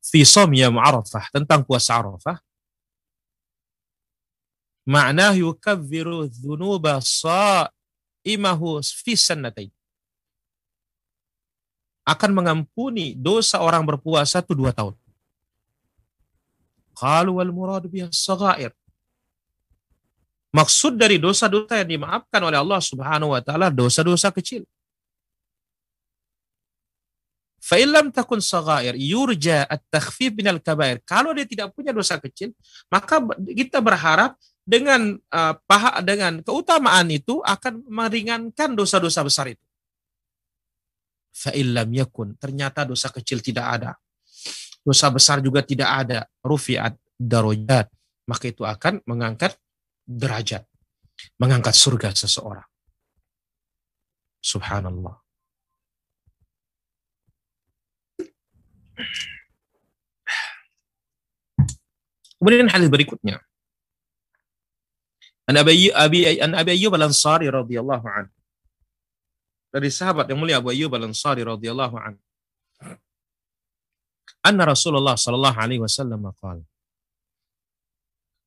[0.00, 2.38] fi yawm Arafah tentang puasa Arafah
[4.86, 9.74] makna yukaffiru dhunuba sa'imahu fi sannatain
[12.04, 14.92] akan mengampuni dosa orang berpuasa itu dua tahun.
[16.94, 18.70] Qalu wal muradu biha sagair.
[20.54, 24.62] Maksud dari dosa-dosa yang dimaafkan oleh Allah Subhanahu wa taala dosa-dosa kecil.
[27.58, 31.02] Fa illam takun sagair yurja at-takhfif minal kabair.
[31.02, 32.54] Kalau dia tidak punya dosa kecil,
[32.92, 33.18] maka
[33.50, 39.64] kita berharap dengan uh, paha dengan keutamaan itu akan meringankan dosa-dosa besar itu.
[41.34, 43.90] Fa illam yakun, ternyata dosa kecil tidak ada
[44.84, 47.88] dosa besar juga tidak ada, rufiat darajat,
[48.28, 49.56] maka itu akan mengangkat
[50.04, 50.64] derajat,
[51.40, 52.68] mengangkat surga seseorang.
[54.44, 55.20] Subhanallah.
[62.38, 63.40] Kemudian hadis berikutnya.
[65.48, 68.36] An Abi Abi An Abi Ayyub Al-Ansari radhiyallahu anhu.
[69.72, 72.24] Dari sahabat yang mulia Abu Ayyub Al-Ansari radhiyallahu anhu
[74.44, 76.60] anna Rasulullah sallallahu alaihi wasallam qala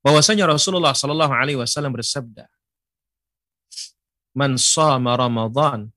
[0.07, 2.47] bahwasanya Rasulullah sallallahu alaihi wasallam bersabda
[4.31, 5.91] man shama ramadan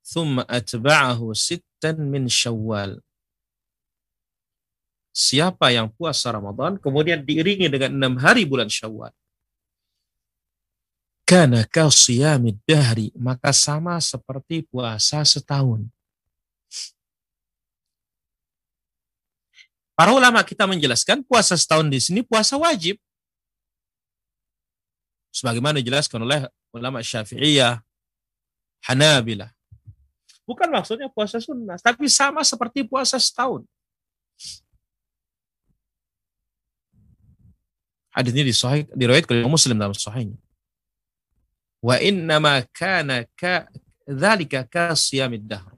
[0.00, 2.96] thumma atba'ahu sittan min syawal
[5.12, 9.12] Siapa yang puasa Ramadan kemudian diiringi dengan enam hari bulan Syawal.
[11.28, 15.84] Kana kasiyamid dahri, maka sama seperti puasa setahun.
[19.92, 22.96] Para ulama kita menjelaskan puasa setahun di sini puasa wajib.
[25.32, 26.40] Sebagaimana dijelaskan oleh
[26.72, 27.80] ulama Syafi'iyah,
[28.82, 29.52] Hanabilah.
[30.42, 33.62] Bukan maksudnya puasa sunnah, tapi sama seperti puasa setahun.
[38.12, 40.36] Hadis ini disahih, oleh Muslim dalam sahihnya.
[41.80, 43.70] Wa innama kana ka
[44.04, 45.72] dzalika ka siyamid dahr.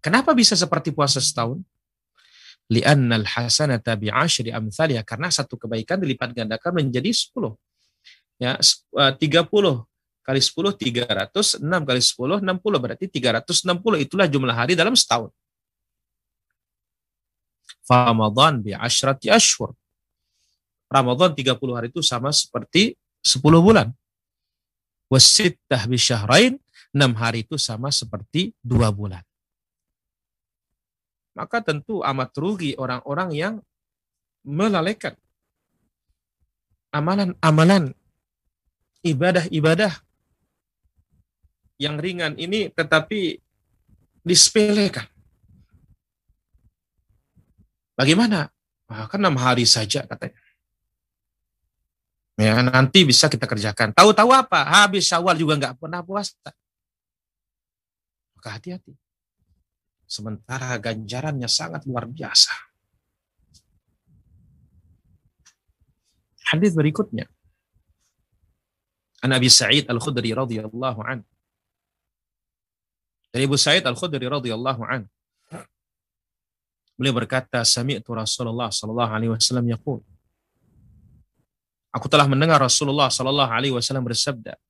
[0.00, 1.60] Kenapa bisa seperti puasa setahun?
[2.70, 7.56] Li'annal hasanata bi'ashri amthaliha karena satu kebaikan dilipat gandakan menjadi 10.
[8.38, 9.78] Ya, 30 eh,
[10.22, 15.30] kali 10 300, 6 kali 10 60 berarti 360 itulah jumlah hari dalam setahun.
[17.86, 19.74] Ramadan bi asyrati ashhur.
[20.86, 22.94] Ramadan 30 hari itu sama seperti
[23.24, 23.88] 10 bulan.
[25.12, 26.56] Wasittah bi syahrain
[26.92, 29.24] 6 hari itu sama seperti 2 bulan
[31.32, 33.54] maka tentu amat rugi orang-orang yang
[34.44, 35.16] melalaikan
[36.92, 37.96] amalan-amalan
[39.00, 39.92] ibadah-ibadah
[41.80, 43.40] yang ringan ini tetapi
[44.22, 45.08] disepelekan.
[47.98, 48.48] Bagaimana?
[48.86, 50.36] Ah, kan enam hari saja katanya.
[52.40, 53.92] Ya, nanti bisa kita kerjakan.
[53.92, 54.64] Tahu-tahu apa?
[54.64, 56.34] Habis awal juga nggak pernah puasa.
[58.34, 59.01] Maka hati-hati.
[60.12, 62.52] Sementara ganjarannya sangat luar biasa.
[66.52, 67.24] Hadis berikutnya.
[69.24, 71.24] An Sa'id Al-Khudri radhiyallahu an.
[73.32, 75.08] Dari Abu Sa'id Al-Khudri radhiyallahu an.
[76.92, 80.04] Beliau berkata, "Sami'tu Rasulullah sallallahu alaihi wasallam yaqul."
[81.88, 84.60] Aku telah mendengar Rasulullah sallallahu alaihi wasallam bersabda,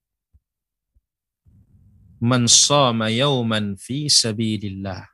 [2.23, 5.12] "Man shama yawman fi sabilillah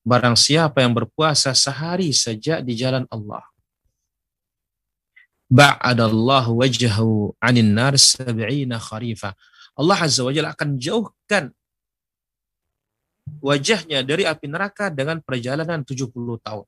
[0.00, 3.44] Barang siapa yang berpuasa sehari saja di jalan Allah.
[5.50, 9.36] Ba'adallahu wajhahu anin nar sab'ina kharifa.
[9.76, 11.52] Allah Azza wa akan jauhkan
[13.38, 16.10] wajahnya dari api neraka dengan perjalanan 70
[16.42, 16.66] tahun.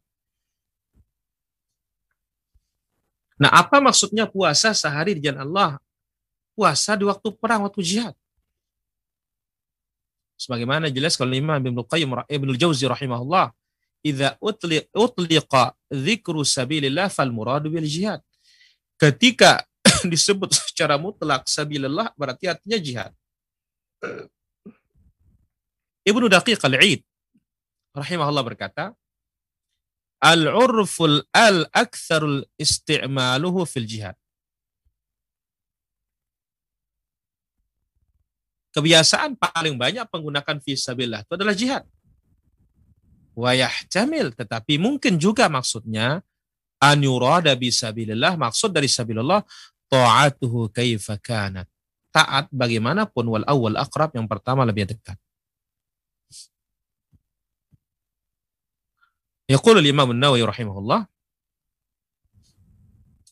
[3.43, 5.70] Nah, apa maksudnya puasa sehari di jalan Allah?
[6.55, 8.14] Puasa di waktu perang, waktu jihad.
[10.43, 13.55] Sebagaimana jelas kalau Imam Ibnu Qayyim Ibnu Jauzi rahimahullah,
[14.03, 18.18] "Idza utliqa dzikru sabilillah fal muradu bil jihad."
[18.99, 19.62] Ketika
[20.12, 23.12] disebut secara mutlak sabilillah berarti artinya jihad.
[26.03, 27.07] Ibnu Daqiq al-Id
[27.95, 28.90] rahimahullah berkata,
[30.22, 34.14] Al-urful al-aktsarul isti'maluhu fil jihad.
[38.73, 41.85] Kebiasaan paling banyak penggunakan fisabilillah itu adalah jihad.
[43.33, 46.20] Wa yahtamil, tetapi mungkin juga maksudnya
[46.83, 49.41] an yurada bisabilillah, maksud dari sabilillah
[49.89, 51.68] ta'atuhu kaifa kanat.
[52.12, 55.16] Taat bagaimanapun wal awal akrab yang pertama lebih dekat.
[59.49, 61.01] Yaqul al-Imam An-Nawawi rahimahullah.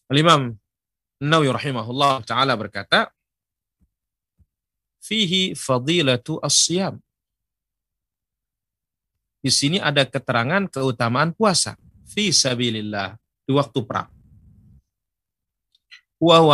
[0.08, 0.56] Al-Imam
[1.20, 3.12] An-Nawawi rahimahullah taala berkata,
[5.00, 7.00] fihi fadilatu as-siyam.
[9.40, 11.74] Di sini ada keterangan keutamaan puasa
[12.04, 13.16] fi sabilillah
[13.48, 14.12] di waktu perang.
[16.20, 16.44] Wa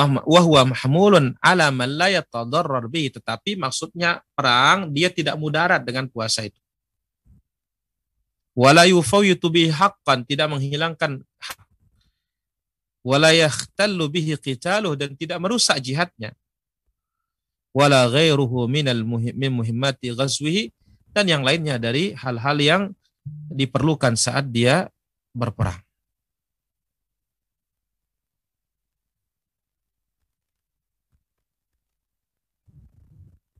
[0.47, 6.47] huwa mahmulun ala man la yatadarrar bihi tetapi maksudnya perang dia tidak mudarat dengan puasa
[6.47, 6.63] itu.
[8.55, 11.59] Wala yufawitu bihi haqqan tidak menghilangkan hak.
[13.03, 16.31] Wala yakhtallu bihi qitaluh dan tidak merusak jihadnya
[17.77, 19.05] wala ghairuhu minal
[19.37, 20.73] min muhimmati ghazwihi
[21.13, 22.83] dan yang lainnya dari hal-hal yang
[23.53, 24.89] diperlukan saat dia
[25.37, 25.77] berperang.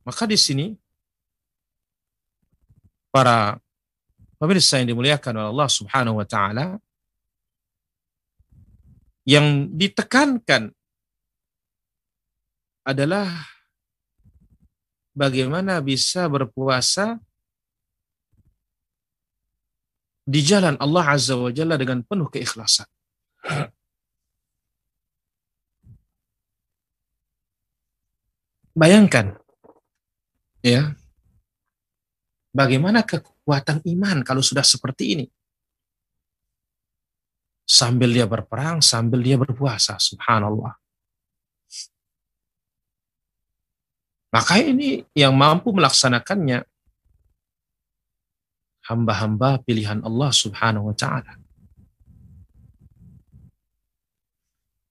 [0.01, 0.73] Maka di sini
[3.13, 3.59] para
[4.41, 6.65] pemirsa yang dimuliakan oleh Allah Subhanahu wa taala
[9.27, 10.71] yang ditekankan
[12.87, 13.56] adalah
[15.17, 17.17] bagaimana bisa berpuasa
[20.21, 22.85] di jalan Allah Azza wa Jalla dengan penuh keikhlasan.
[28.77, 29.33] Bayangkan,
[30.61, 30.93] ya,
[32.53, 35.25] bagaimana kekuatan iman kalau sudah seperti ini.
[37.65, 40.77] Sambil dia berperang, sambil dia berpuasa, subhanallah.
[44.27, 46.67] Maka ini yang mampu melaksanakannya
[48.87, 51.39] hamba-hamba pilihan Allah Subhanahu wa taala.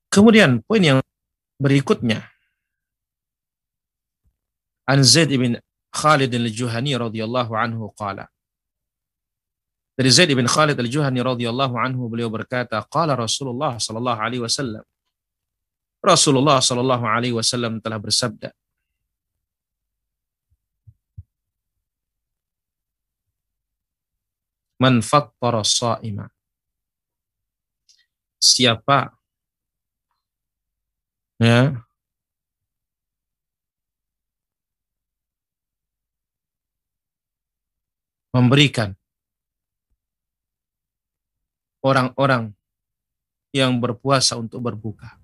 [0.09, 0.99] Kemudian poin yang
[1.61, 2.25] berikutnya.
[4.89, 5.61] An Zaid bin
[5.93, 8.25] Khalid al-Juhani radhiyallahu anhu qala.
[9.97, 14.85] Dari Zaid bin Khalid al-Juhani radhiyallahu anhu beliau berkata qala Rasulullah sallallahu alaihi wasallam.
[16.01, 18.53] Rasulullah sallallahu alaihi wasallam telah bersabda
[24.81, 26.29] man fattara sa'ima.
[28.37, 29.17] Siapa
[31.41, 31.73] ya
[38.37, 38.93] memberikan
[41.81, 42.53] orang-orang
[43.57, 45.17] yang berpuasa untuk berbuka.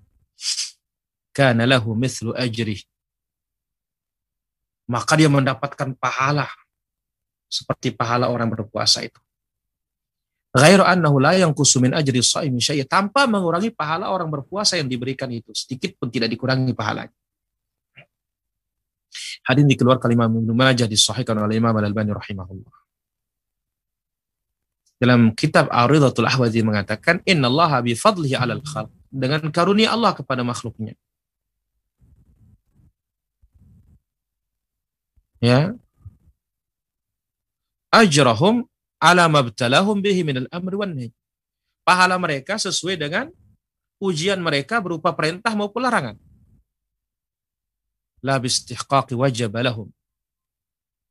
[1.29, 2.81] Kana lahu mithlu ajri.
[4.89, 6.49] Maka dia mendapatkan pahala
[7.45, 9.22] seperti pahala orang berpuasa itu.
[10.53, 15.49] Ghairu annahu la yanqusu min ajri shaimi tanpa mengurangi pahala orang berpuasa yang diberikan itu.
[15.57, 17.13] Sedikit pun tidak dikurangi pahalanya.
[19.49, 22.73] Hadis dikeluarkan Imam Ibnu Majah disahihkan oleh Imam Al-Albani rahimahullah.
[25.01, 30.93] Dalam kitab Aridatul Ahwazi mengatakan innallaha bi fadlihi 'alal khalq dengan karunia Allah kepada makhluknya.
[35.43, 35.75] Ya.
[37.91, 38.69] Ajrahum
[39.03, 40.95] ala mabtalahum bihi minal amri wan
[41.83, 43.27] Pahala mereka sesuai dengan
[43.99, 46.15] ujian mereka berupa perintah maupun larangan.
[48.23, 49.91] La bistihqaqi wajib lahum.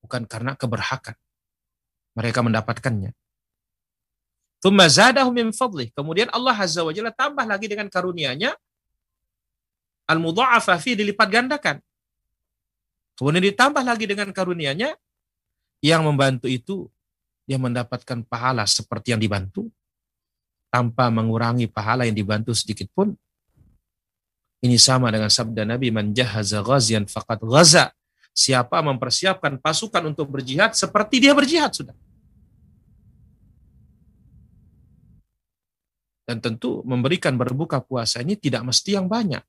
[0.01, 1.13] Bukan karena keberhakan.
[2.17, 3.13] Mereka mendapatkannya.
[4.65, 5.93] Thumma zadahum min fadlih.
[5.93, 8.57] Kemudian Allah Azza wa Jalla tambah lagi dengan karunia-Nya
[10.09, 11.85] al-mudha'afa fi dilipat gandakan.
[13.13, 14.97] Kemudian ditambah lagi dengan karunia-Nya
[15.85, 16.89] yang membantu itu
[17.47, 19.67] dia mendapatkan pahala seperti yang dibantu
[20.73, 23.13] tanpa mengurangi pahala yang dibantu sedikit pun.
[24.63, 27.91] Ini sama dengan sabda Nabi man jahaza ghazian faqad ghaza.
[28.33, 31.93] Siapa mempersiapkan pasukan untuk berjihad seperti dia berjihad sudah.
[36.25, 39.43] Dan tentu memberikan berbuka puasa ini tidak mesti yang banyak.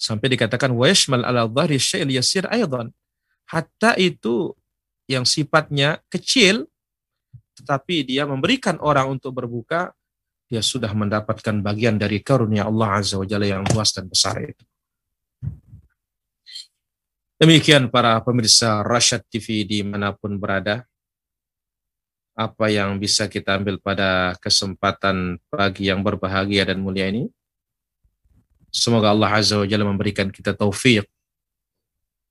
[0.00, 2.90] Sampai dikatakan wa yashmal ala dhahri syai'il yasir aidan.
[3.46, 4.56] Hatta itu
[5.10, 6.66] yang sifatnya kecil
[7.62, 9.92] tetapi dia memberikan orang untuk berbuka,
[10.50, 14.64] dia sudah mendapatkan bagian dari karunia Allah Azza wa Jalla yang luas dan besar itu.
[17.38, 20.86] Demikian para pemirsa Rashad TV di mana pun berada.
[22.32, 27.28] Apa yang bisa kita ambil pada kesempatan pagi yang berbahagia dan mulia ini.
[28.72, 31.04] Semoga Allah Azza wa Jalla memberikan kita taufik.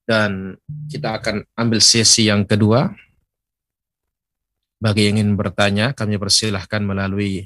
[0.05, 0.57] Dan
[0.89, 2.91] kita akan ambil sesi yang kedua
[4.81, 7.45] bagi yang ingin bertanya, kami persilahkan melalui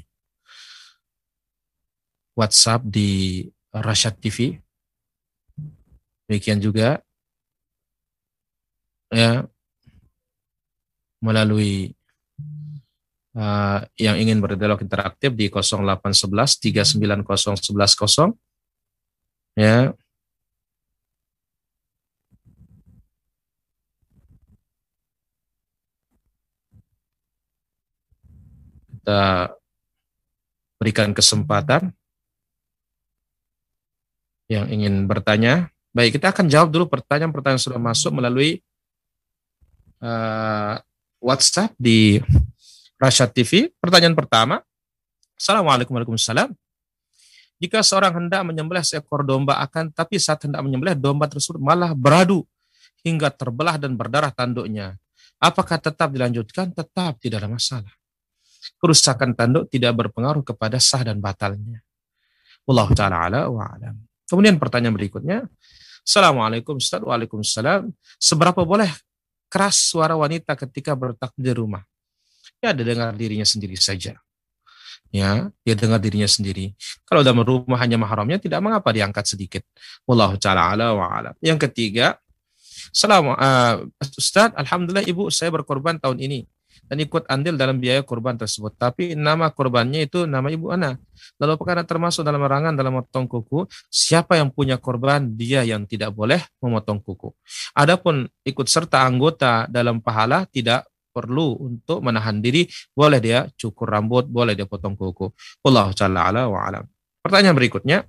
[2.32, 4.56] WhatsApp di Rashad TV.
[6.24, 7.04] Demikian juga
[9.12, 9.44] ya
[11.20, 11.92] melalui
[13.36, 16.58] uh, yang ingin berdialog interaktif di 0811
[16.96, 18.32] 390110
[19.60, 19.92] ya
[29.06, 29.54] kita
[30.82, 31.94] berikan kesempatan
[34.50, 35.70] yang ingin bertanya.
[35.94, 38.66] Baik, kita akan jawab dulu pertanyaan-pertanyaan sudah masuk melalui
[40.02, 40.82] uh,
[41.22, 42.18] WhatsApp di
[42.98, 43.70] Rashad TV.
[43.78, 44.58] Pertanyaan pertama,
[45.38, 46.50] Assalamualaikum warahmatullahi
[47.62, 52.42] Jika seorang hendak menyembelih seekor domba akan, tapi saat hendak menyembelih domba tersebut malah beradu
[53.06, 54.98] hingga terbelah dan berdarah tanduknya.
[55.38, 56.74] Apakah tetap dilanjutkan?
[56.74, 57.94] Tetap, tidak ada masalah
[58.76, 61.82] kerusakan tanduk tidak berpengaruh kepada sah dan batalnya.
[62.66, 63.94] Allah taala ala wa alam.
[64.26, 65.46] Kemudian pertanyaan berikutnya,
[66.06, 67.90] Assalamualaikum Ustaz, Waalaikumsalam.
[68.18, 68.90] Seberapa boleh
[69.50, 71.82] keras suara wanita ketika bertakbir di rumah?
[72.62, 74.14] Ya, dia dengar dirinya sendiri saja.
[75.14, 76.74] Ya, dia dengar dirinya sendiri.
[77.06, 79.62] Kalau dalam rumah hanya mahramnya tidak mengapa diangkat sedikit.
[80.06, 81.34] Wallahu taala ala wa alam.
[81.42, 82.18] Yang ketiga,
[82.94, 83.74] Salam, uh,
[84.14, 86.46] Ustaz, Alhamdulillah Ibu, saya berkorban tahun ini
[86.86, 88.74] dan ikut andil dalam biaya kurban tersebut.
[88.78, 90.94] Tapi nama kurbannya itu nama ibu Ana.
[91.42, 93.66] Lalu apakah termasuk dalam larangan dalam memotong kuku?
[93.90, 97.34] Siapa yang punya kurban, dia yang tidak boleh memotong kuku.
[97.74, 104.28] Adapun ikut serta anggota dalam pahala tidak perlu untuk menahan diri, boleh dia cukur rambut,
[104.28, 105.32] boleh dia potong kuku.
[105.64, 106.84] Allah taala wa alam.
[107.24, 108.04] Pertanyaan berikutnya,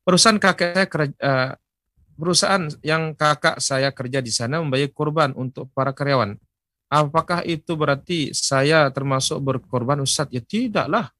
[0.00, 1.52] perusahaan kakek saya kerja, uh,
[2.16, 6.40] perusahaan yang kakak saya kerja di sana membayar kurban untuk para karyawan.
[6.86, 10.30] Apakah itu berarti saya termasuk berkorban Ustaz?
[10.30, 11.10] Ya tidaklah.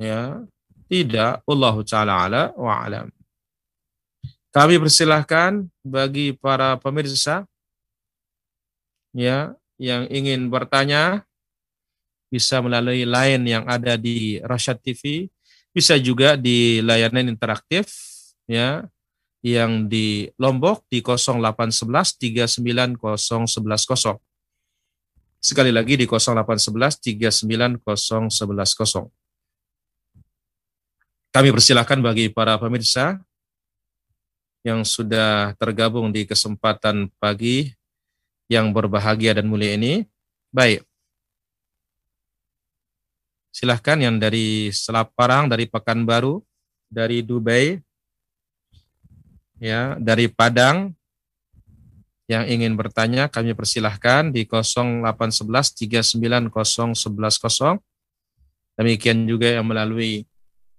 [0.00, 0.40] Ya,
[0.88, 1.44] tidak.
[1.44, 3.06] Allah taala ala wa alam.
[4.52, 7.48] Kami persilahkan bagi para pemirsa
[9.16, 11.24] ya yang ingin bertanya
[12.32, 15.28] bisa melalui line yang ada di Rashad TV,
[15.72, 17.92] bisa juga di layanan interaktif
[18.48, 18.88] ya
[19.42, 22.14] yang di Lombok di 0811
[22.96, 24.22] 390110.
[25.42, 29.10] Sekali lagi di 0811 390110.
[31.32, 33.18] Kami persilahkan bagi para pemirsa
[34.62, 37.74] yang sudah tergabung di kesempatan pagi
[38.46, 40.06] yang berbahagia dan mulia ini.
[40.54, 40.86] Baik.
[43.50, 46.38] Silahkan yang dari Selaparang, dari Pekanbaru,
[46.86, 47.82] dari Dubai,
[49.62, 50.90] ya dari Padang
[52.26, 55.78] yang ingin bertanya kami persilahkan di 0811
[56.50, 57.78] 390110.
[58.72, 60.24] Demikian juga yang melalui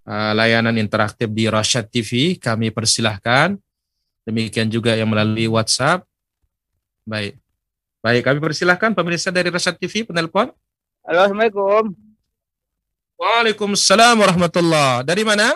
[0.04, 3.56] uh, layanan interaktif di Rashad TV kami persilahkan.
[4.28, 6.04] Demikian juga yang melalui WhatsApp.
[7.08, 7.40] Baik.
[8.04, 10.52] Baik, kami persilahkan pemirsa dari Rashad TV penelpon.
[11.08, 11.96] Halo, Assalamualaikum.
[13.16, 15.08] Waalaikumsalam warahmatullah.
[15.08, 15.56] Dari mana?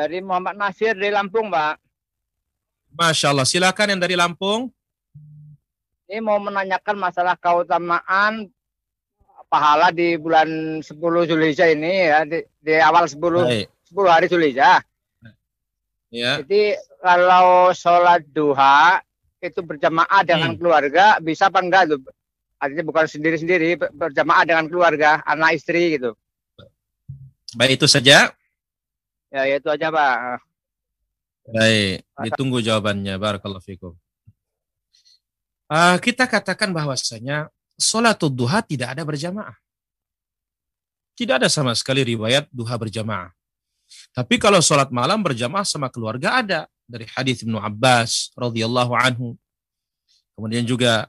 [0.00, 1.76] Dari Muhammad Nasir dari Lampung, Pak.
[2.96, 3.44] Masya Allah.
[3.44, 4.72] Silakan yang dari Lampung.
[6.08, 8.48] Ini mau menanyakan masalah keutamaan
[9.52, 13.68] pahala di bulan 10 Zulhijjah ini ya di, di awal 10 Baik.
[13.92, 14.80] 10 hari Zulhijjah.
[16.08, 16.40] Ya.
[16.40, 19.04] Jadi kalau sholat duha
[19.44, 20.58] itu berjamaah dengan hmm.
[20.64, 22.00] keluarga bisa apa enggak tuh?
[22.56, 26.16] Artinya bukan sendiri-sendiri berjamaah dengan keluarga, anak istri gitu.
[27.52, 28.32] Baik itu saja.
[29.30, 30.42] Ya, itu aja, Pak.
[31.50, 33.14] Baik, ditunggu jawabannya.
[33.16, 33.94] Barakallahu fikum.
[35.70, 37.46] Uh, kita katakan bahwasanya
[37.78, 39.54] sholat duha tidak ada berjamaah.
[41.14, 43.30] Tidak ada sama sekali riwayat duha berjamaah.
[44.10, 46.60] Tapi kalau sholat malam berjamaah sama keluarga ada
[46.90, 49.38] dari hadis Ibnu Abbas radhiyallahu anhu.
[50.34, 51.06] Kemudian juga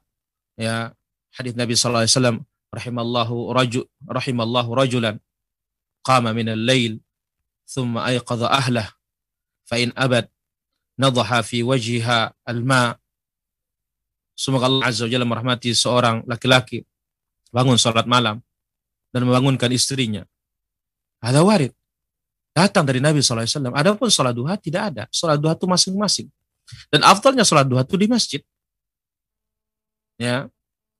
[0.57, 0.93] ya
[1.34, 2.38] hadis Nabi sallallahu alaihi wasallam
[2.69, 5.15] rahimallahu rajul rahimallahu rajulan
[6.05, 7.01] qama min al-lail
[7.72, 8.91] thumma ayqadha ahlah
[9.63, 10.28] fa in abad
[10.99, 12.99] nadaha fi wajhiha al-ma
[14.41, 16.82] Semoga Allah Azza wa Jalla merahmati seorang laki-laki
[17.53, 18.41] bangun salat malam
[19.13, 20.26] dan membangunkan istrinya.
[21.22, 21.76] Ada warid.
[22.49, 23.69] Datang dari Nabi SAW.
[23.69, 25.03] Adapun salat duha tidak ada.
[25.13, 26.28] Salat duha itu masing-masing.
[26.89, 28.41] Dan afdalnya salat duha itu di masjid.
[30.17, 30.49] Ya,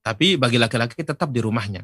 [0.06, 1.82] tapi bagi laki-laki tetap di rumahnya.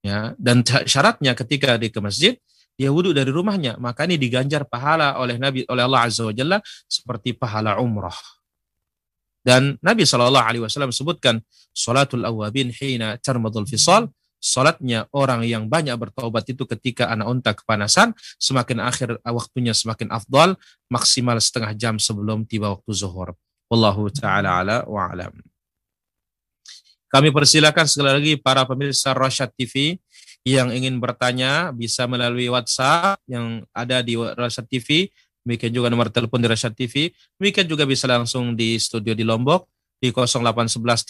[0.00, 2.38] Ya, dan syaratnya ketika di ke masjid
[2.80, 6.56] dia wudhu dari rumahnya, maka ini diganjar pahala oleh Nabi oleh Allah Azza wa Jalla
[6.88, 8.16] seperti pahala umrah.
[9.44, 11.44] Dan Nabi Shallallahu Alaihi Wasallam sebutkan
[11.76, 14.08] salatul awabin hina termadul fisal
[14.40, 20.56] salatnya orang yang banyak bertobat itu ketika anak unta kepanasan semakin akhir waktunya semakin afdal
[20.88, 23.36] maksimal setengah jam sebelum tiba waktu zuhur.
[23.68, 25.36] Wallahu taala ala wa alam.
[27.12, 30.00] Kami persilakan sekali lagi para pemirsa Rasyad TV
[30.44, 36.40] yang ingin bertanya bisa melalui WhatsApp yang ada di Rasyad TV Demikian juga nomor telepon
[36.40, 37.16] di Rasyad TV.
[37.40, 39.66] Demikian juga bisa langsung di studio di Lombok
[39.96, 41.08] di 0811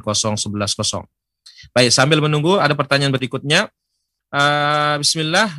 [0.00, 1.04] 390110.
[1.72, 3.68] Baik, sambil menunggu ada pertanyaan berikutnya.
[4.32, 5.52] Uh, Bismillah.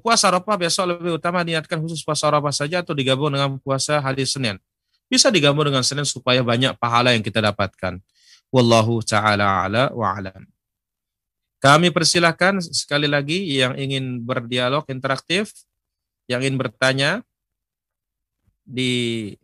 [0.00, 4.24] Puasa Arafah besok lebih utama niatkan khusus puasa Arafah saja atau digabung dengan puasa hari
[4.24, 4.56] Senin?
[5.04, 8.00] Bisa digabung dengan Senin supaya banyak pahala yang kita dapatkan.
[8.48, 10.48] Wallahu ta'ala ala wa alam.
[11.60, 15.52] Kami persilahkan sekali lagi yang ingin berdialog interaktif
[16.24, 17.10] yang ingin bertanya
[18.64, 19.34] di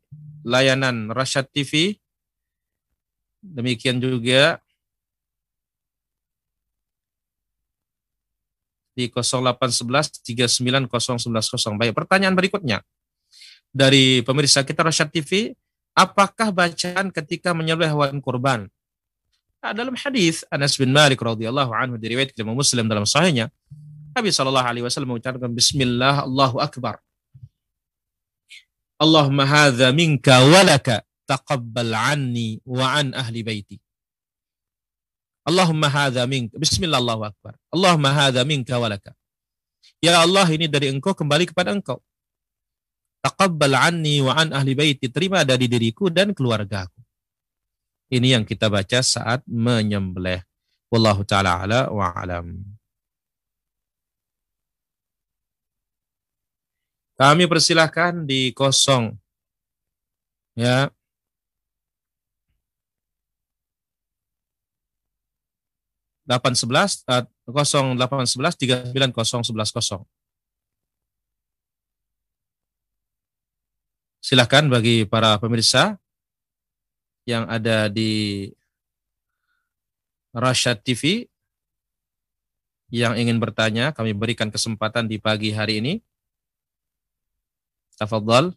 [0.40, 2.00] layanan Rasyad TV.
[3.44, 4.64] Demikian juga
[8.96, 11.76] di 0811 390110.
[11.76, 12.80] Baik, pertanyaan berikutnya.
[13.68, 15.52] Dari pemirsa kita Rasyad TV,
[15.92, 18.72] apakah bacaan ketika menyembelih hewan kurban?
[19.66, 23.50] Nah, dalam hadis Anas bin Malik radhiyallahu anhu diriwayatkan Muslim dalam sahihnya,
[24.14, 27.02] Nabi Shallallahu Alaihi Wasallam mengucapkan Bismillah Allahu Akbar.
[28.94, 33.82] Allahumma hadza minka walaka taqabbal anni wa an ahli baiti.
[35.42, 36.54] Allahumma hadza minka.
[36.62, 37.58] Bismillah Allahu Akbar.
[37.74, 39.18] Allahumma hadza minka walaka.
[39.98, 41.98] Ya Allah ini dari engkau kembali kepada engkau.
[43.18, 45.10] Taqabbal anni wa an ahli baiti.
[45.10, 47.05] Terima dari diriku dan keluargaku.
[48.06, 50.42] Ini yang kita baca saat menyembelih.
[50.86, 52.62] Wallahu ta'ala ala wa alam.
[57.16, 59.16] Kami persilahkan di kosong
[60.52, 60.92] ya
[66.28, 70.04] delapan sebelas eh, kosong delapan sebelas tiga sembilan kosong sebelas kosong.
[74.20, 75.96] Silahkan bagi para pemirsa
[77.26, 78.48] yang ada di
[80.30, 81.26] Rashad TV
[82.86, 85.92] yang ingin bertanya, kami berikan kesempatan di pagi hari ini.
[87.98, 88.54] Tafadhal.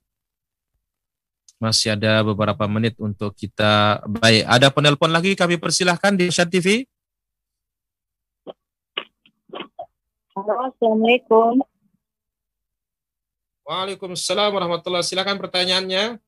[1.59, 4.47] Masih ada beberapa menit untuk kita baik.
[4.47, 6.85] Ada penelpon lagi kami persilahkan di Syad TV.
[10.37, 11.59] Halo, Assalamualaikum.
[13.67, 16.21] Waalaikumsalam warahmatullahi Silakan pertanyaannya.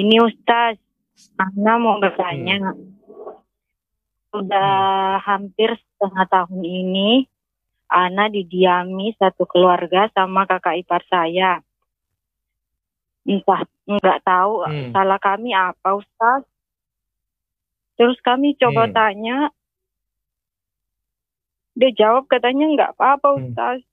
[0.00, 0.80] Ini Ustaz,
[1.36, 2.72] Ana mau bertanya.
[2.72, 2.96] Hmm.
[4.32, 5.22] Sudah hmm.
[5.28, 7.28] hampir setengah tahun ini
[7.90, 11.60] Ana didiami satu keluarga sama kakak ipar saya.
[13.28, 14.90] Entah nggak tahu hmm.
[14.96, 16.48] salah kami apa Ustaz.
[18.00, 18.94] Terus kami coba hmm.
[18.96, 19.38] tanya,
[21.76, 23.38] dia jawab katanya nggak apa-apa hmm.
[23.52, 23.84] Ustaz.
[23.84, 23.88] Hmm.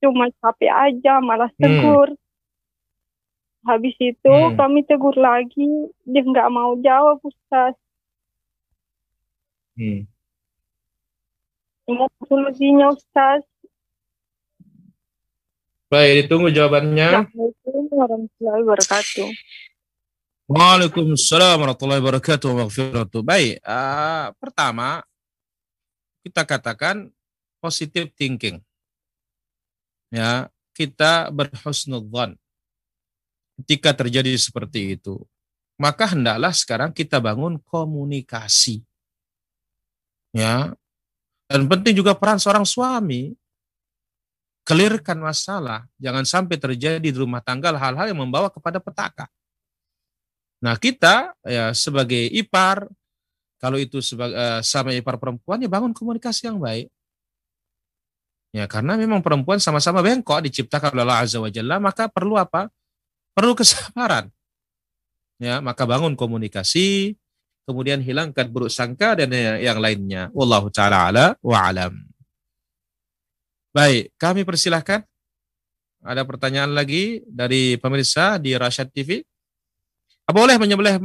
[0.00, 1.60] Cuma capek aja, malah hmm.
[1.60, 2.08] tegur.
[2.08, 2.21] Hmm.
[3.62, 4.58] Habis itu hmm.
[4.58, 5.70] kami tegur lagi,
[6.02, 7.78] dia nggak mau jawab Ustaz.
[9.78, 10.02] Hmm.
[11.86, 13.46] Mau solusinya Ustaz?
[15.86, 17.28] Baik, ditunggu jawabannya.
[17.28, 19.28] Assalamualaikum warahmatullahi wabarakatuh.
[20.50, 23.20] Waalaikumsalam warahmatullahi wabarakatuh.
[23.22, 25.06] Baik, uh, pertama
[26.26, 27.14] kita katakan
[27.62, 28.58] positive thinking.
[30.10, 32.42] Ya, kita berhusnudzon
[33.60, 35.20] ketika terjadi seperti itu.
[35.76, 38.84] Maka hendaklah sekarang kita bangun komunikasi.
[40.32, 40.72] Ya,
[41.52, 43.36] dan penting juga peran seorang suami.
[44.64, 45.84] Kelirkan masalah.
[46.00, 49.28] Jangan sampai terjadi di rumah tangga hal-hal yang membawa kepada petaka.
[50.64, 52.88] Nah, kita ya sebagai ipar
[53.60, 56.88] kalau itu sebagai uh, sama ipar perempuan ya bangun komunikasi yang baik.
[58.54, 62.72] Ya, karena memang perempuan sama-sama bengkok diciptakan oleh Allah Azza wa Jalla, maka perlu apa?
[63.32, 64.28] Perlu kesabaran.
[65.42, 67.18] Ya, maka bangun komunikasi,
[67.66, 70.30] kemudian hilangkan buruk sangka dan yang lainnya.
[70.30, 71.98] Wallahu taala ala wa alam.
[73.72, 75.02] Baik, kami persilahkan.
[76.02, 79.24] Ada pertanyaan lagi dari pemirsa di Rasyad TV?
[80.28, 81.00] Boleh menyembelih?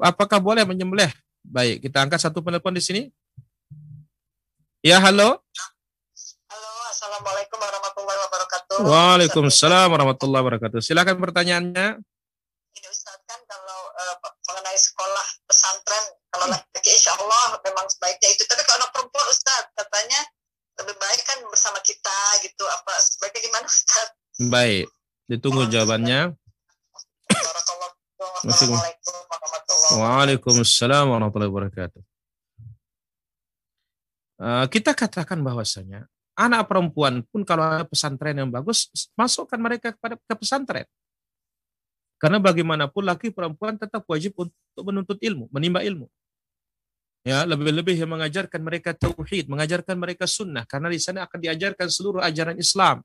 [0.00, 1.10] Apakah boleh menyembelih?
[1.42, 3.02] Baik, kita angkat satu penelpon di sini.
[4.84, 5.42] Ya, halo.
[6.48, 7.77] Halo, Assalamualaikum warahmatullahi.
[8.78, 10.78] Waalaikumsalam warahmatullahi wabarakatuh.
[10.78, 11.98] Silakan pertanyaannya.
[12.78, 18.46] Ini Ustaz kan kalau uh, mengenai sekolah pesantren, kalau laki insya Allah memang sebaiknya itu.
[18.46, 20.20] Tapi kalau anak perempuan Ustaz, katanya
[20.78, 24.08] lebih baik kan bersama kita gitu apa sebaiknya gimana Ustaz?
[24.46, 24.86] Baik,
[25.26, 26.38] ditunggu jawabannya.
[29.98, 32.02] Waalaikumsalam warahmatullahi wabarakatuh.
[34.38, 36.06] Uh, kita katakan bahwasanya
[36.38, 38.86] anak perempuan pun kalau ada pesantren yang bagus,
[39.18, 40.86] masukkan mereka kepada ke pesantren.
[42.18, 46.06] Karena bagaimanapun laki perempuan tetap wajib untuk menuntut ilmu, menimba ilmu.
[47.26, 52.22] Ya, lebih-lebih yang mengajarkan mereka tauhid, mengajarkan mereka sunnah karena di sana akan diajarkan seluruh
[52.22, 53.02] ajaran Islam.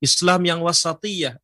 [0.00, 1.36] Islam yang wasatiyah,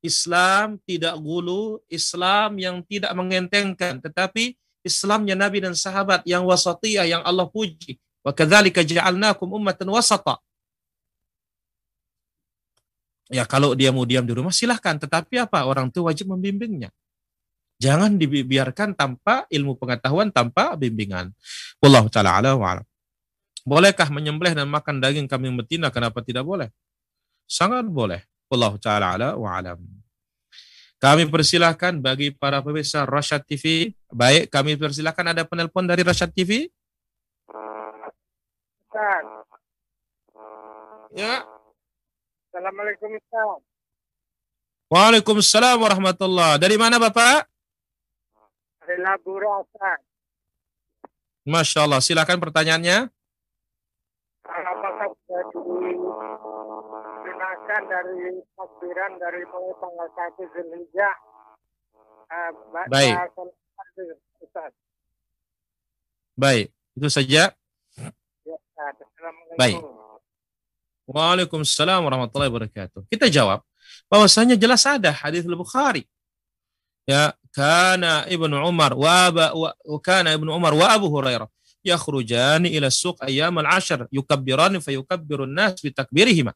[0.00, 7.22] Islam tidak gulu, Islam yang tidak mengentengkan, tetapi Islamnya Nabi dan sahabat yang wasatiyah yang
[7.22, 8.00] Allah puji.
[8.28, 10.36] Wa ja'alnakum ummatan wasata.
[13.28, 15.64] Ya kalau dia mau diam di rumah silahkan, tetapi apa?
[15.64, 16.92] Orang tua wajib membimbingnya.
[17.78, 21.30] Jangan dibiarkan tanpa ilmu pengetahuan, tanpa bimbingan.
[21.78, 22.82] Allah taala ala wa
[23.68, 25.92] Bolehkah menyembelih dan makan daging kambing betina?
[25.92, 26.72] Kenapa tidak boleh?
[27.44, 28.24] Sangat boleh.
[28.48, 29.78] Allah taala ala wa alam.
[30.98, 33.94] Kami persilahkan bagi para pemirsa Rasyad TV.
[34.10, 36.66] Baik, kami persilahkan ada penelpon dari Rasyad TV.
[38.88, 39.44] Ustaz.
[41.12, 41.44] Ya.
[42.48, 43.60] Assalamualaikum Ustaz.
[44.88, 46.56] Waalaikumsalam warahmatullah.
[46.56, 47.44] Dari mana Bapak?
[48.88, 50.00] Labura Ustaz.
[51.44, 52.00] Masya Allah.
[52.00, 53.12] Silakan pertanyaannya.
[54.48, 55.44] Apakah sudah
[57.28, 61.12] digunakan dari takbiran dari mulai tanggal 1 Zulhijjah?
[62.32, 62.56] Uh,
[62.88, 63.36] Baik.
[64.40, 64.72] Ustaz.
[66.40, 66.72] Baik.
[66.96, 67.57] Itu saja.
[69.58, 69.82] Baik.
[71.08, 73.08] Waalaikumsalam warahmatullahi wabarakatuh.
[73.08, 73.64] Kita jawab
[74.06, 76.04] bahwasanya jelas ada hadis Al-Bukhari.
[77.08, 79.72] Ya, kana Ibnu Umar wa, aba, wa
[80.04, 81.48] kana Ibnu Umar wa Abu Hurairah
[81.80, 86.52] yakhrujani ila suq ayyam al-ashr yukabbirani fayukabbiru an-nas bi takbirihima.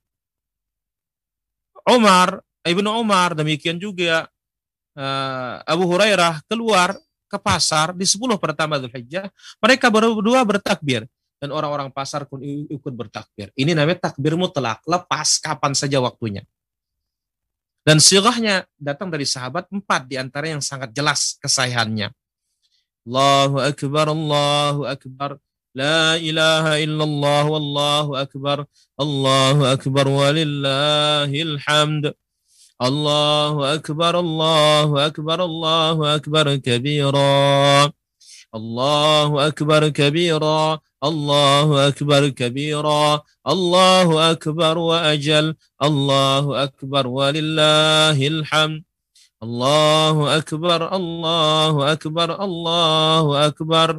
[1.88, 4.28] Umar, Ibnu Umar demikian juga
[4.94, 6.94] uh, Abu Hurairah keluar
[7.26, 11.08] ke pasar di 10 pertama Zulhijjah, mereka berdua bertakbir
[11.42, 13.50] dan orang-orang pasar pun ikut bertakbir.
[13.58, 16.46] Ini namanya takbir mutlak, lepas kapan saja waktunya.
[17.82, 22.14] Dan sirahnya datang dari sahabat empat di antara yang sangat jelas kesahihannya.
[23.02, 25.42] Allahu Akbar, Allahu Akbar.
[25.72, 28.68] La ilaha illallah wallahu akbar.
[29.00, 32.12] Allahu akbar walillahil hamd.
[32.76, 37.88] Allahu akbar, Allahu akbar, Allahu akbar kabira.
[38.52, 40.76] Allahu akbar kabira.
[41.03, 48.83] الله أكبر كبيرا الله أكبر وأجل الله أكبر ولله الحمد
[49.43, 53.89] الله أكبر الله أكبر الله أكبر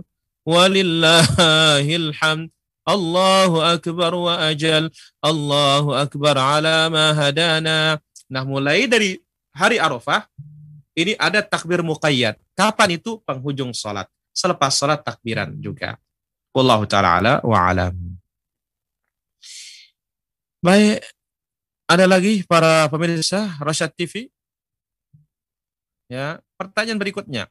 [0.47, 2.51] ولله الحمد
[2.89, 4.85] الله أكبر وأجل
[5.25, 9.17] الله أكبر على ما هدانا Nah mulai dari
[9.57, 10.29] hari Arafah
[10.93, 12.37] ini ada takbir muqayyad.
[12.53, 14.05] Kapan itu penghujung salat?
[14.37, 15.97] Selepas salat takbiran juga.
[16.54, 17.98] Wallahu taala ala wa alam.
[20.62, 21.02] Baik,
[21.90, 24.30] ada lagi para pemirsa Rasyad TV?
[26.06, 27.50] Ya, pertanyaan berikutnya.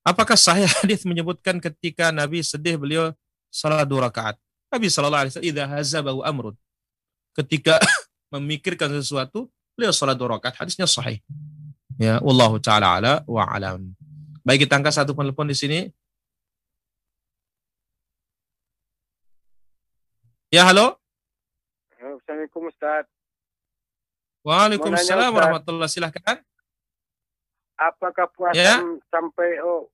[0.00, 3.12] Apakah sahih hadis menyebutkan ketika Nabi sedih beliau
[3.52, 4.40] salat dua rakaat?
[4.72, 6.56] Nabi sallallahu alaihi wasallam hazabahu amrun.
[7.36, 7.76] Ketika
[8.32, 10.64] memikirkan sesuatu, beliau salat dua rakaat.
[10.64, 11.20] Hadisnya sahih.
[12.00, 13.92] Ya, wallahu taala ala wa alam.
[14.40, 15.92] Baik kita angkat satu telepon di sini.
[20.50, 20.98] Ya, halo.
[21.94, 23.06] Ya, Assalamualaikum Ustaz.
[24.42, 26.42] Waalaikumsalam warahmatullahi silahkan.
[27.78, 28.82] Apakah puasa ya?
[29.14, 29.86] sampai oh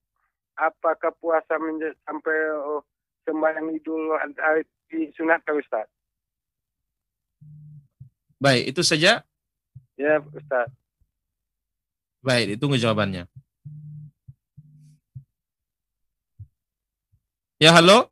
[0.56, 1.60] apakah puasa
[2.08, 2.80] sampai oh,
[3.28, 5.84] sembahyang Idul Adha disunatkan Ustaz?
[8.40, 9.28] Baik, itu saja?
[10.00, 10.72] Ya, Ustaz.
[12.24, 13.28] Baik, itu jawabannya.
[17.60, 18.08] Ya, halo?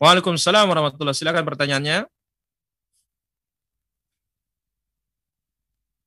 [0.00, 2.08] Waalaikumsalam warahmatullahi Silakan pertanyaannya.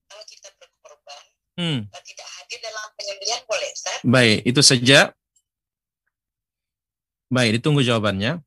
[0.09, 1.21] Kalau kita berkorban,
[1.53, 1.79] Hmm.
[2.01, 4.01] tidak hadir dalam penyembelihan boleh, Ustaz?
[4.01, 4.99] Baik, itu saja.
[7.29, 8.41] Baik, ditunggu jawabannya.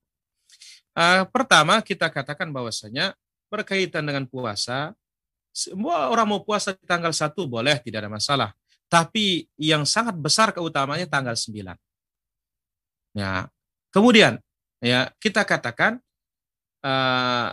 [0.99, 3.15] Uh, pertama, kita katakan bahwasanya
[3.47, 4.99] berkaitan dengan puasa,
[5.55, 8.51] semua orang mau puasa di tanggal 1 boleh, tidak ada masalah.
[8.91, 11.79] Tapi yang sangat besar keutamanya tanggal 9.
[13.15, 13.47] Ya.
[13.95, 14.43] Kemudian,
[14.81, 15.99] ya kita katakan
[16.85, 17.49] uh,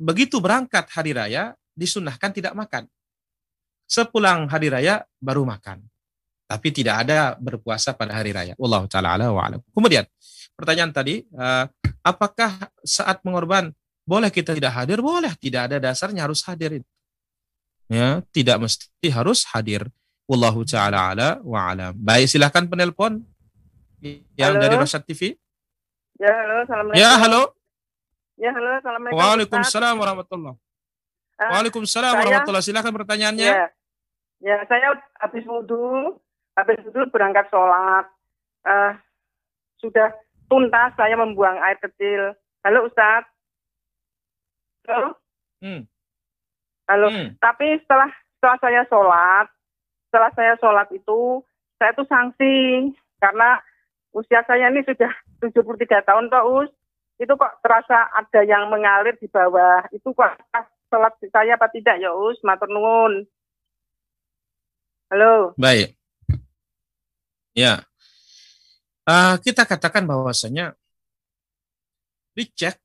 [0.00, 2.88] begitu berangkat hari raya disunahkan tidak makan.
[3.90, 5.82] Sepulang hari raya baru makan.
[6.50, 8.54] Tapi tidak ada berpuasa pada hari raya.
[8.58, 9.60] Wallahu taala ala wa alam.
[9.70, 10.02] Kemudian,
[10.58, 11.66] pertanyaan tadi, uh,
[12.02, 13.70] apakah saat mengorban
[14.02, 14.98] boleh kita tidak hadir?
[14.98, 16.82] Boleh, tidak ada dasarnya harus hadir.
[17.86, 19.86] Ya, tidak mesti harus hadir.
[20.26, 21.94] Wallahu taala ala wa alam.
[21.98, 23.22] Baik, silahkan penelpon
[24.38, 24.62] yang halo.
[24.62, 25.34] dari Rosyad TV.
[26.20, 27.00] Ya, halo, assalamualaikum.
[27.00, 27.42] Ya, halo.
[28.36, 29.20] Ya, halo, assalamualaikum.
[29.24, 30.56] Waalaikumsalam warahmatullahi.
[31.40, 32.66] Uh, Waalaikumsalam saya, warahmatullahi.
[32.68, 33.48] Silahkan pertanyaannya.
[33.48, 33.66] Ya,
[34.44, 36.20] ya saya habis wudhu,
[36.60, 38.04] habis wudhu berangkat sholat.
[38.68, 38.92] Uh,
[39.80, 40.12] sudah
[40.52, 42.36] tuntas saya membuang air kecil.
[42.68, 43.24] Halo Ustaz.
[44.92, 45.16] Halo.
[45.64, 45.88] Hmm.
[46.84, 47.08] Halo.
[47.08, 47.32] Hmm.
[47.40, 49.46] Tapi setelah setelah saya sholat,
[50.12, 51.40] setelah saya sholat itu
[51.80, 53.56] saya tuh sanksi karena
[54.12, 55.08] usia saya ini sudah
[55.40, 56.70] 73 tahun toh Us.
[57.20, 59.84] Itu kok terasa ada yang mengalir di bawah.
[59.92, 60.40] Itu kok
[60.88, 62.40] sholat saya apa tidak ya Us?
[62.44, 63.24] Matur nuwun.
[65.10, 65.56] Halo.
[65.58, 65.96] Baik.
[67.56, 67.82] Ya.
[69.08, 70.76] Uh, kita katakan bahwasanya
[72.36, 72.78] dicek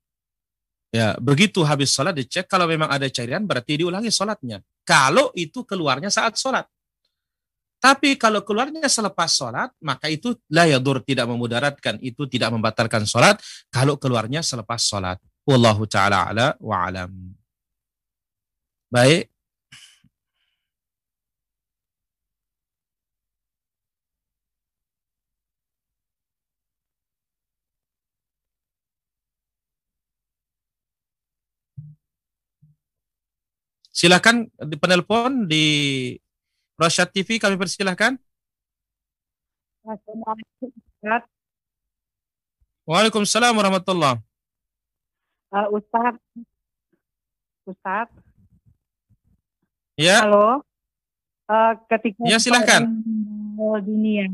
[0.90, 6.10] ya begitu habis sholat dicek kalau memang ada cairan berarti diulangi sholatnya kalau itu keluarnya
[6.10, 6.66] saat sholat
[7.86, 13.38] tapi kalau keluarnya selepas sholat, maka itu layadur tidak memudaratkan, itu tidak membatalkan sholat
[13.70, 15.22] kalau keluarnya selepas sholat.
[15.46, 17.14] Wallahu ta'ala ala wa alam.
[18.90, 19.30] Baik.
[33.94, 35.66] Silakan di penelpon di
[36.76, 38.20] Rosyad TV kami persilahkan.
[42.84, 44.20] Waalaikumsalam warahmatullah.
[45.56, 46.20] Uh, Ustaz.
[47.64, 48.12] Ustaz.
[49.96, 50.28] Ya.
[50.28, 50.68] Halo.
[51.48, 52.84] Uh, ketika ya, silahkan.
[53.86, 54.28] dunia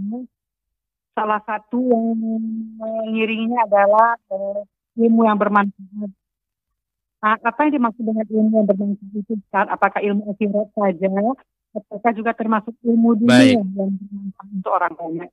[1.13, 2.17] salah satu yang
[2.81, 4.65] mengiringinya adalah uh,
[4.97, 6.09] ilmu yang bermanfaat.
[7.21, 9.37] Nah, apa yang dimaksud dengan ilmu yang bermanfaat itu?
[9.37, 9.69] Ustaz?
[9.69, 11.09] Apakah ilmu akhirat saja
[11.71, 15.29] apakah juga termasuk ilmu dunia yang bermanfaat untuk orang banyak.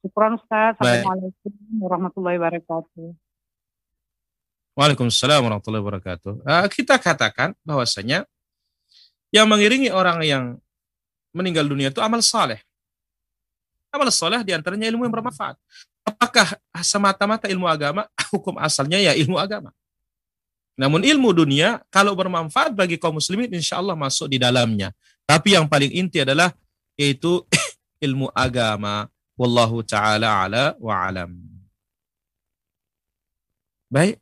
[0.00, 0.76] Syukuran Ustaz.
[0.80, 3.06] Assalamualaikum warahmatullahi wabarakatuh.
[4.72, 6.32] Waalaikumsalam warahmatullahi wabarakatuh.
[6.40, 8.24] Uh, kita katakan bahwasanya
[9.28, 10.44] yang mengiringi orang yang
[11.36, 12.64] meninggal dunia itu amal saleh.
[13.92, 15.58] Amal saleh di antaranya ilmu yang bermanfaat.
[16.06, 18.08] Apakah semata-mata ilmu agama?
[18.32, 19.74] Hukum asalnya ya ilmu agama.
[20.80, 24.96] Namun ilmu dunia kalau bermanfaat bagi kaum muslimin insya Allah masuk di dalamnya.
[25.30, 26.50] Tapi yang paling inti adalah
[26.98, 27.46] yaitu
[28.06, 29.06] ilmu agama.
[29.38, 31.38] Wallahu ta'ala ala wa alam.
[33.86, 34.18] Baik.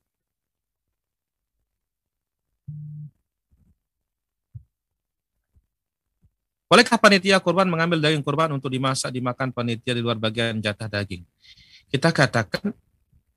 [6.68, 11.24] Bolehkah panitia kurban mengambil daging kurban untuk dimasak dimakan panitia di luar bagian jatah daging?
[11.88, 12.76] Kita katakan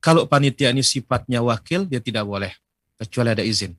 [0.04, 2.52] kalau panitia ini sifatnya wakil dia tidak boleh
[3.00, 3.72] kecuali ada izin.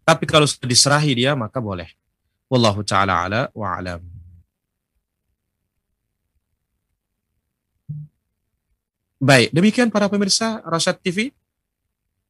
[0.00, 1.92] Tapi kalau sudah diserahi dia maka boleh.
[2.46, 4.02] Wallahu taala ala wa alam.
[9.18, 11.34] Baik, demikian para pemirsa Rasyad TV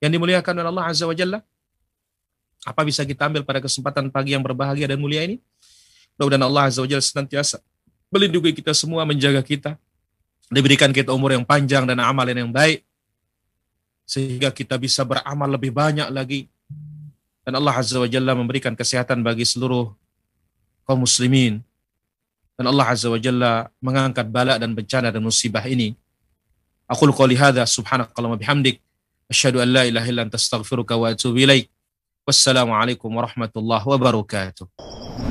[0.01, 1.45] yang dimuliakan oleh Allah Azza wa Jalla.
[2.64, 5.37] Apa bisa kita ambil pada kesempatan pagi yang berbahagia dan mulia ini?
[6.17, 7.61] Mudah-mudahan Allah Azza wa Jalla senantiasa
[8.09, 9.77] melindungi kita semua, menjaga kita,
[10.49, 12.81] diberikan kita umur yang panjang dan amalan yang baik,
[14.09, 16.49] sehingga kita bisa beramal lebih banyak lagi.
[17.45, 19.91] Dan Allah Azza wa Jalla memberikan kesehatan bagi seluruh
[20.87, 21.61] kaum muslimin.
[22.57, 25.93] Dan Allah Azza wa Jalla mengangkat bala dan bencana dan musibah ini.
[26.89, 28.78] Aku qouli hadza subhanakallahumma bihamdik
[29.26, 31.66] asyhadu an la ilaha illa anta astaghfiruka wa atubu ilaik.
[32.22, 35.26] Wassalamualaikum warahmatullahi wabarakatuh.